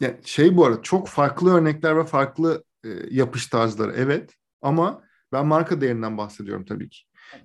Yani 0.00 0.16
şey 0.24 0.56
bu 0.56 0.66
arada 0.66 0.82
çok 0.82 1.08
farklı 1.08 1.54
örnekler 1.54 1.96
ve 1.96 2.04
farklı 2.04 2.64
e, 2.84 2.88
yapış 3.10 3.46
tarzları 3.46 3.92
evet 3.96 4.34
ama 4.62 5.02
ben 5.32 5.46
marka 5.46 5.80
değerinden 5.80 6.18
bahsediyorum 6.18 6.64
tabii 6.64 6.88
ki. 6.88 6.98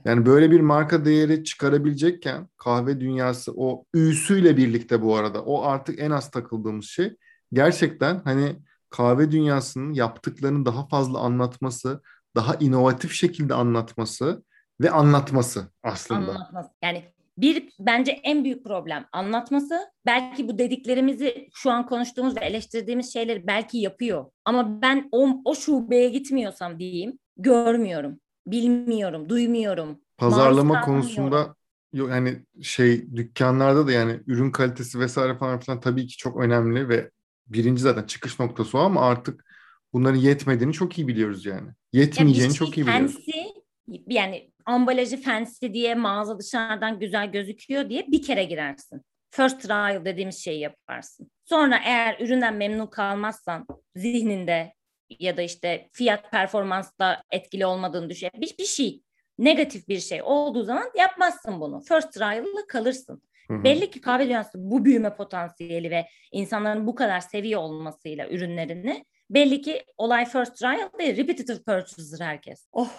Yani 0.06 0.26
böyle 0.26 0.52
bir 0.52 0.60
marka 0.60 1.06
değeri 1.06 1.44
çıkarabilecekken 1.44 2.48
kahve 2.58 3.00
dünyası 3.00 3.54
o 3.56 3.86
üsüyle 3.94 4.58
birlikte 4.58 5.02
bu 5.02 5.16
arada 5.16 5.44
o 5.44 5.64
artık 5.64 6.00
en 6.00 6.12
az 6.12 6.32
takıldığımız 6.32 6.86
şey 6.86 7.16
gerçekten 7.54 8.22
hani 8.24 8.56
kahve 8.90 9.32
dünyasının 9.32 9.94
yaptıklarını 9.94 10.66
daha 10.66 10.88
fazla 10.88 11.20
anlatması, 11.20 12.02
daha 12.36 12.56
inovatif 12.56 13.12
şekilde 13.12 13.54
anlatması 13.54 14.44
ve 14.82 14.92
anlatması 14.92 15.72
aslında. 15.84 16.32
Anlatması. 16.32 16.70
Yani 16.84 17.04
bir 17.42 17.70
bence 17.80 18.12
en 18.12 18.44
büyük 18.44 18.64
problem 18.64 19.06
anlatması. 19.12 19.80
Belki 20.06 20.48
bu 20.48 20.58
dediklerimizi 20.58 21.50
şu 21.54 21.72
an 21.72 21.86
konuştuğumuz 21.86 22.36
ve 22.36 22.40
eleştirdiğimiz 22.40 23.14
şeyleri 23.14 23.48
belki 23.48 23.78
yapıyor. 23.78 24.26
Ama 24.46 24.82
ben 24.82 25.10
o, 25.12 25.42
o 25.46 25.56
şubeye 25.56 26.10
gitmiyorsam 26.10 26.80
diyeyim 26.80 27.20
görmüyorum, 27.38 28.20
bilmiyorum, 28.48 29.30
duymuyorum. 29.30 30.00
Pazarlama 30.18 30.82
konusunda 30.82 31.56
yok 31.94 32.10
yani 32.10 32.46
şey 32.62 33.16
dükkanlarda 33.16 33.88
da 33.88 33.92
yani 33.92 34.20
ürün 34.28 34.52
kalitesi 34.52 35.00
vesaire 35.00 35.38
falan 35.38 35.60
filan 35.60 35.80
tabii 35.80 36.08
ki 36.08 36.18
çok 36.18 36.42
önemli 36.42 36.90
ve 36.90 37.12
birinci 37.48 37.82
zaten 37.82 38.04
çıkış 38.04 38.40
noktası 38.40 38.78
o 38.78 38.82
ama 38.82 39.02
artık 39.02 39.46
bunların 39.94 40.20
yetmediğini 40.20 40.74
çok 40.74 40.98
iyi 40.98 41.08
biliyoruz 41.08 41.46
yani. 41.46 41.70
Yetmeyeceğini 41.94 42.56
şey 42.56 42.68
çok 42.68 42.78
iyi 42.78 42.88
biliyoruz. 42.88 43.14
Fancy, 43.14 43.59
yani 44.08 44.52
ambalajı 44.66 45.22
fancy 45.22 45.68
diye 45.74 45.96
mağaza 45.96 46.40
dışarıdan 46.40 47.00
güzel 47.00 47.32
gözüküyor 47.32 47.90
diye 47.90 48.08
bir 48.08 48.22
kere 48.22 48.44
girersin. 48.44 49.02
First 49.32 49.62
trial 49.62 50.06
dediğimiz 50.06 50.44
şeyi 50.44 50.60
yaparsın. 50.60 51.32
Sonra 51.46 51.80
eğer 51.86 52.20
üründen 52.20 52.54
memnun 52.54 52.88
kalmazsan 52.88 53.68
zihninde 53.96 54.74
ya 55.20 55.38
da 55.38 55.42
işte 55.42 55.90
fiyat 55.94 56.32
performansla 56.32 57.24
etkili 57.32 57.66
olmadığını 57.66 58.10
düşün. 58.10 58.30
Bir, 58.36 58.58
bir 58.60 58.66
şey 58.66 59.02
negatif 59.38 59.88
bir 59.88 60.00
şey 60.00 60.22
olduğu 60.24 60.64
zaman 60.64 60.92
yapmazsın 60.98 61.62
bunu. 61.62 61.82
First 61.82 62.14
trial'la 62.14 62.68
kalırsın. 62.68 63.22
Hı-hı. 63.48 63.64
Belli 63.64 63.92
ki 63.92 64.02
kahve 64.02 64.26
dünyası 64.26 64.52
bu 64.56 64.86
büyüme 64.86 65.16
potansiyeli 65.16 65.92
ve 65.92 66.06
insanların 66.32 66.88
bu 66.88 66.96
kadar 66.96 67.20
seviye 67.20 67.58
olmasıyla 67.58 68.30
ürünlerini 68.30 69.06
belli 69.30 69.62
ki 69.62 69.84
olay 69.98 70.26
first 70.26 70.58
trial 70.58 70.90
değil, 71.00 71.18
repetitive 71.18 71.58
purchase'dır 71.58 72.20
herkes. 72.20 72.68
Oh. 72.72 72.90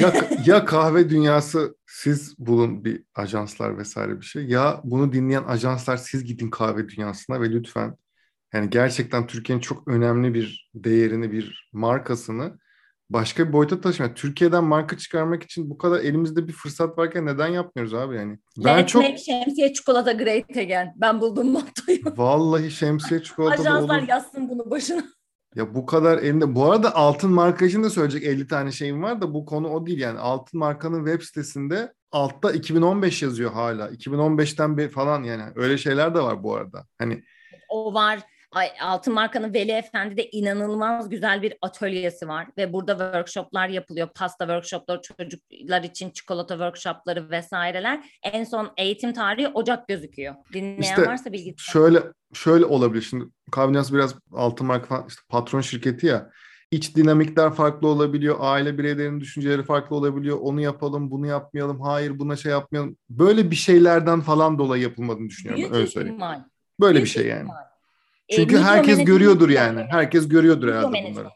ya, 0.00 0.12
ya 0.46 0.64
kahve 0.64 1.10
dünyası 1.10 1.76
siz 1.86 2.38
bulun 2.38 2.84
bir 2.84 3.04
ajanslar 3.14 3.78
vesaire 3.78 4.20
bir 4.20 4.26
şey 4.26 4.44
ya 4.44 4.80
bunu 4.84 5.12
dinleyen 5.12 5.44
ajanslar 5.44 5.96
siz 5.96 6.24
gidin 6.24 6.50
kahve 6.50 6.88
dünyasına 6.88 7.40
ve 7.40 7.50
lütfen 7.50 7.96
yani 8.52 8.70
gerçekten 8.70 9.26
Türkiye'nin 9.26 9.60
çok 9.60 9.88
önemli 9.88 10.34
bir 10.34 10.70
değerini, 10.74 11.32
bir 11.32 11.68
markasını 11.72 12.58
başka 13.10 13.48
bir 13.48 13.52
boyuta 13.52 13.80
taşımak. 13.80 14.16
Türkiye'den 14.16 14.64
marka 14.64 14.98
çıkarmak 14.98 15.42
için 15.42 15.70
bu 15.70 15.78
kadar 15.78 16.00
elimizde 16.00 16.48
bir 16.48 16.52
fırsat 16.52 16.98
varken 16.98 17.26
neden 17.26 17.48
yapmıyoruz 17.48 17.94
abi 17.94 18.16
yani? 18.16 18.38
Ben 18.56 18.78
Let's 18.78 18.92
çok 18.92 19.02
şemsiye 19.02 19.72
çikolata 19.72 20.12
great 20.12 20.56
again. 20.56 20.92
Ben 20.96 21.20
buldum 21.20 21.52
mottoyu. 21.52 21.98
Vallahi 22.16 22.70
şemsiye 22.70 23.22
çikolata 23.22 23.64
da 23.64 23.84
olur. 23.84 24.08
yazsın 24.08 24.48
bunu 24.48 24.70
başına. 24.70 25.04
Ya 25.54 25.74
bu 25.74 25.86
kadar 25.86 26.18
elinde. 26.18 26.54
Bu 26.54 26.72
arada 26.72 26.94
altın 26.96 27.30
marka 27.30 27.66
için 27.66 27.84
de 27.84 27.90
söyleyecek 27.90 28.24
50 28.24 28.46
tane 28.46 28.72
şeyim 28.72 29.02
var 29.02 29.20
da 29.20 29.34
bu 29.34 29.44
konu 29.44 29.68
o 29.68 29.86
değil 29.86 29.98
yani. 29.98 30.18
Altın 30.18 30.60
markanın 30.60 31.04
web 31.04 31.22
sitesinde 31.22 31.92
altta 32.12 32.52
2015 32.52 33.22
yazıyor 33.22 33.52
hala. 33.52 33.90
2015'ten 33.90 34.78
bir 34.78 34.88
falan 34.88 35.22
yani. 35.22 35.42
Öyle 35.56 35.78
şeyler 35.78 36.14
de 36.14 36.20
var 36.20 36.42
bu 36.42 36.54
arada. 36.54 36.86
Hani 36.98 37.22
o 37.68 37.94
var. 37.94 38.20
Altın 38.80 39.14
Marka'nın 39.14 39.54
Veli 39.54 39.70
Efendi'de 39.70 40.30
inanılmaz 40.30 41.08
güzel 41.08 41.42
bir 41.42 41.54
atölyesi 41.62 42.28
var 42.28 42.46
ve 42.58 42.72
burada 42.72 42.92
workshoplar 42.92 43.68
yapılıyor. 43.68 44.08
Pasta 44.14 44.44
workshopları, 44.44 45.00
çocuklar 45.00 45.82
için 45.82 46.10
çikolata 46.10 46.54
workshopları 46.54 47.30
vesaireler. 47.30 48.18
En 48.22 48.44
son 48.44 48.72
eğitim 48.76 49.12
tarihi 49.12 49.48
Ocak 49.48 49.88
gözüküyor. 49.88 50.34
Dinleyen 50.52 50.80
işte 50.80 51.06
varsa 51.06 51.32
bilgi. 51.32 51.54
Şöyle 51.58 52.02
şöyle 52.32 52.64
olabilir. 52.64 53.02
Şimdi 53.02 53.24
Kavnyas 53.50 53.92
biraz 53.92 54.14
Altın 54.32 54.66
Marka 54.66 55.04
işte 55.08 55.22
patron 55.28 55.60
şirketi 55.60 56.06
ya. 56.06 56.30
İç 56.70 56.96
dinamikler 56.96 57.52
farklı 57.52 57.88
olabiliyor. 57.88 58.36
Aile 58.40 58.78
bireylerinin 58.78 59.20
düşünceleri 59.20 59.62
farklı 59.62 59.96
olabiliyor. 59.96 60.38
Onu 60.40 60.60
yapalım, 60.60 61.10
bunu 61.10 61.26
yapmayalım. 61.26 61.80
Hayır, 61.80 62.18
buna 62.18 62.36
şey 62.36 62.52
yapmayalım. 62.52 62.96
Böyle 63.10 63.50
bir 63.50 63.56
şeylerden 63.56 64.20
falan 64.20 64.58
dolayı 64.58 64.82
yapılmadığını 64.82 65.28
düşünüyorum. 65.28 65.62
Büyük 65.62 65.74
öyle 65.74 65.86
söyleyeyim. 65.86 66.14
Ihtimal. 66.14 66.44
Böyle 66.80 66.94
Büyük 66.94 67.06
bir 67.06 67.10
şey 67.10 67.26
yani. 67.26 67.38
Ihtimal. 67.38 67.71
Çünkü 68.36 68.56
e, 68.56 68.58
herkes 68.58 69.04
görüyordur 69.04 69.50
yani. 69.50 69.86
Herkes 69.90 70.28
görüyordur 70.28 70.68
herhalde 70.68 71.10
bunları. 71.10 71.28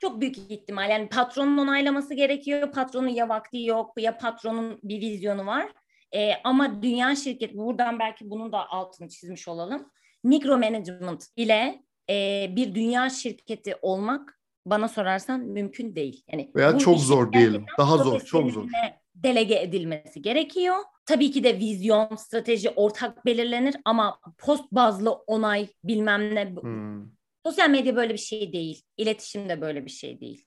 Çok 0.00 0.20
büyük 0.20 0.38
ihtimal. 0.38 0.90
Yani 0.90 1.08
patronun 1.08 1.58
onaylaması 1.58 2.14
gerekiyor. 2.14 2.72
Patronun 2.72 3.08
ya 3.08 3.28
vakti 3.28 3.62
yok 3.62 3.92
ya 3.98 4.18
patronun 4.18 4.78
bir 4.82 5.00
vizyonu 5.00 5.46
var. 5.46 5.68
E, 6.14 6.32
ama 6.44 6.82
dünya 6.82 7.16
şirket 7.16 7.54
buradan 7.54 7.98
belki 7.98 8.30
bunun 8.30 8.52
da 8.52 8.70
altını 8.70 9.08
çizmiş 9.08 9.48
olalım. 9.48 9.88
Mikro 10.24 10.58
management 10.58 11.26
ile 11.36 11.82
e, 12.10 12.46
bir 12.56 12.74
dünya 12.74 13.10
şirketi 13.10 13.76
olmak 13.82 14.40
bana 14.66 14.88
sorarsan 14.88 15.40
mümkün 15.40 15.96
değil. 15.96 16.24
Yani 16.32 16.50
veya 16.56 16.78
çok 16.78 16.98
zor 16.98 17.32
diyelim. 17.32 17.66
Daha 17.78 17.96
zor, 17.96 18.20
çok 18.20 18.50
zor. 18.50 18.68
Delege 19.14 19.54
edilmesi 19.54 20.22
gerekiyor. 20.22 20.76
Tabii 21.06 21.30
ki 21.30 21.44
de 21.44 21.58
vizyon, 21.58 22.16
strateji 22.16 22.70
ortak 22.70 23.26
belirlenir 23.26 23.76
ama 23.84 24.20
post 24.38 24.72
bazlı 24.72 25.12
onay 25.12 25.68
bilmem 25.84 26.34
ne. 26.34 26.54
Hmm. 26.54 27.06
Sosyal 27.46 27.70
medya 27.70 27.96
böyle 27.96 28.12
bir 28.12 28.18
şey 28.18 28.52
değil. 28.52 28.82
İletişim 28.96 29.48
de 29.48 29.60
böyle 29.60 29.84
bir 29.84 29.90
şey 29.90 30.20
değil. 30.20 30.46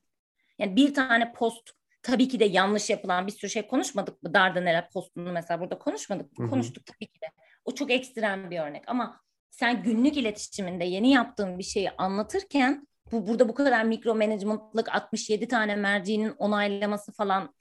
Yani 0.59 0.75
bir 0.75 0.93
tane 0.93 1.33
post 1.33 1.71
tabii 2.03 2.27
ki 2.27 2.39
de 2.39 2.45
yanlış 2.45 2.89
yapılan 2.89 3.27
bir 3.27 3.31
sürü 3.31 3.49
şey 3.51 3.67
konuşmadık 3.67 4.23
mı? 4.23 4.33
Dardanella 4.33 4.89
postunu 4.93 5.31
mesela 5.31 5.59
burada 5.59 5.79
konuşmadık 5.79 6.39
mı? 6.39 6.49
Konuştuk 6.49 6.85
tabii 6.85 7.07
ki 7.07 7.21
de. 7.21 7.25
O 7.65 7.75
çok 7.75 7.91
ekstrem 7.91 8.51
bir 8.51 8.59
örnek 8.59 8.83
ama 8.87 9.21
sen 9.49 9.83
günlük 9.83 10.17
iletişiminde 10.17 10.85
yeni 10.85 11.11
yaptığın 11.11 11.57
bir 11.57 11.63
şeyi 11.63 11.91
anlatırken 11.91 12.87
bu 13.11 13.27
burada 13.27 13.49
bu 13.49 13.53
kadar 13.53 13.83
mikro 13.83 14.15
management'lık 14.15 14.95
67 14.95 15.47
tane 15.47 15.75
mercinin 15.75 16.29
onaylaması 16.37 17.11
falan 17.11 17.55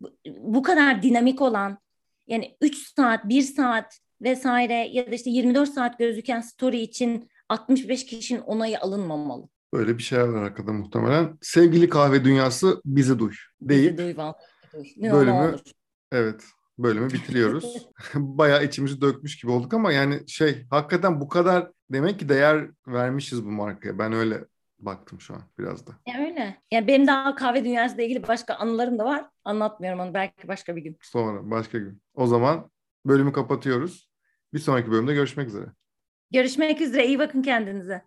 bu, 0.00 0.16
bu 0.26 0.62
kadar 0.62 1.02
dinamik 1.02 1.42
olan 1.42 1.78
yani 2.26 2.56
3 2.60 2.76
saat, 2.76 3.28
1 3.28 3.42
saat 3.42 3.98
vesaire 4.22 4.88
ya 4.92 5.10
da 5.10 5.14
işte 5.14 5.30
24 5.30 5.70
saat 5.70 5.98
gözüken 5.98 6.40
story 6.40 6.80
için 6.80 7.30
65 7.48 8.06
kişinin 8.06 8.40
onayı 8.40 8.80
alınmamalı. 8.80 9.48
Böyle 9.72 9.98
bir 9.98 10.02
şey 10.02 10.18
var 10.18 10.42
arkada 10.42 10.72
muhtemelen. 10.72 11.38
Sevgili 11.42 11.88
kahve 11.88 12.24
dünyası 12.24 12.80
bizi 12.84 13.18
duy 13.18 13.32
deyip 13.60 13.98
bizi 13.98 14.16
duy, 14.16 14.16
duy. 14.74 14.88
Ne 14.96 15.12
bölümü 15.12 15.32
olur. 15.32 15.60
evet 16.12 16.44
bölümü 16.78 17.10
bitiriyoruz. 17.10 17.88
Bayağı 18.14 18.64
içimizi 18.64 19.00
dökmüş 19.00 19.36
gibi 19.36 19.52
olduk 19.52 19.74
ama 19.74 19.92
yani 19.92 20.28
şey 20.28 20.66
hakikaten 20.70 21.20
bu 21.20 21.28
kadar 21.28 21.70
demek 21.92 22.18
ki 22.18 22.28
değer 22.28 22.68
vermişiz 22.86 23.44
bu 23.44 23.50
markaya. 23.50 23.98
Ben 23.98 24.12
öyle 24.12 24.44
baktım 24.84 25.20
şu 25.20 25.34
an 25.34 25.42
biraz 25.58 25.86
da. 25.86 25.92
Ya 26.06 26.20
öyle. 26.20 26.62
Yani 26.70 26.86
benim 26.86 27.06
daha 27.06 27.34
kahve 27.34 27.64
dünyasıyla 27.64 28.04
ilgili 28.04 28.28
başka 28.28 28.54
anılarım 28.54 28.98
da 28.98 29.04
var. 29.04 29.24
Anlatmıyorum 29.44 30.00
onu 30.00 30.14
belki 30.14 30.48
başka 30.48 30.76
bir 30.76 30.82
gün. 30.82 30.98
Sonra 31.02 31.50
başka 31.50 31.78
gün. 31.78 32.02
O 32.14 32.26
zaman 32.26 32.70
bölümü 33.06 33.32
kapatıyoruz. 33.32 34.10
Bir 34.54 34.58
sonraki 34.58 34.90
bölümde 34.90 35.14
görüşmek 35.14 35.48
üzere. 35.48 35.66
Görüşmek 36.30 36.80
üzere. 36.80 37.06
İyi 37.06 37.18
bakın 37.18 37.42
kendinize. 37.42 38.02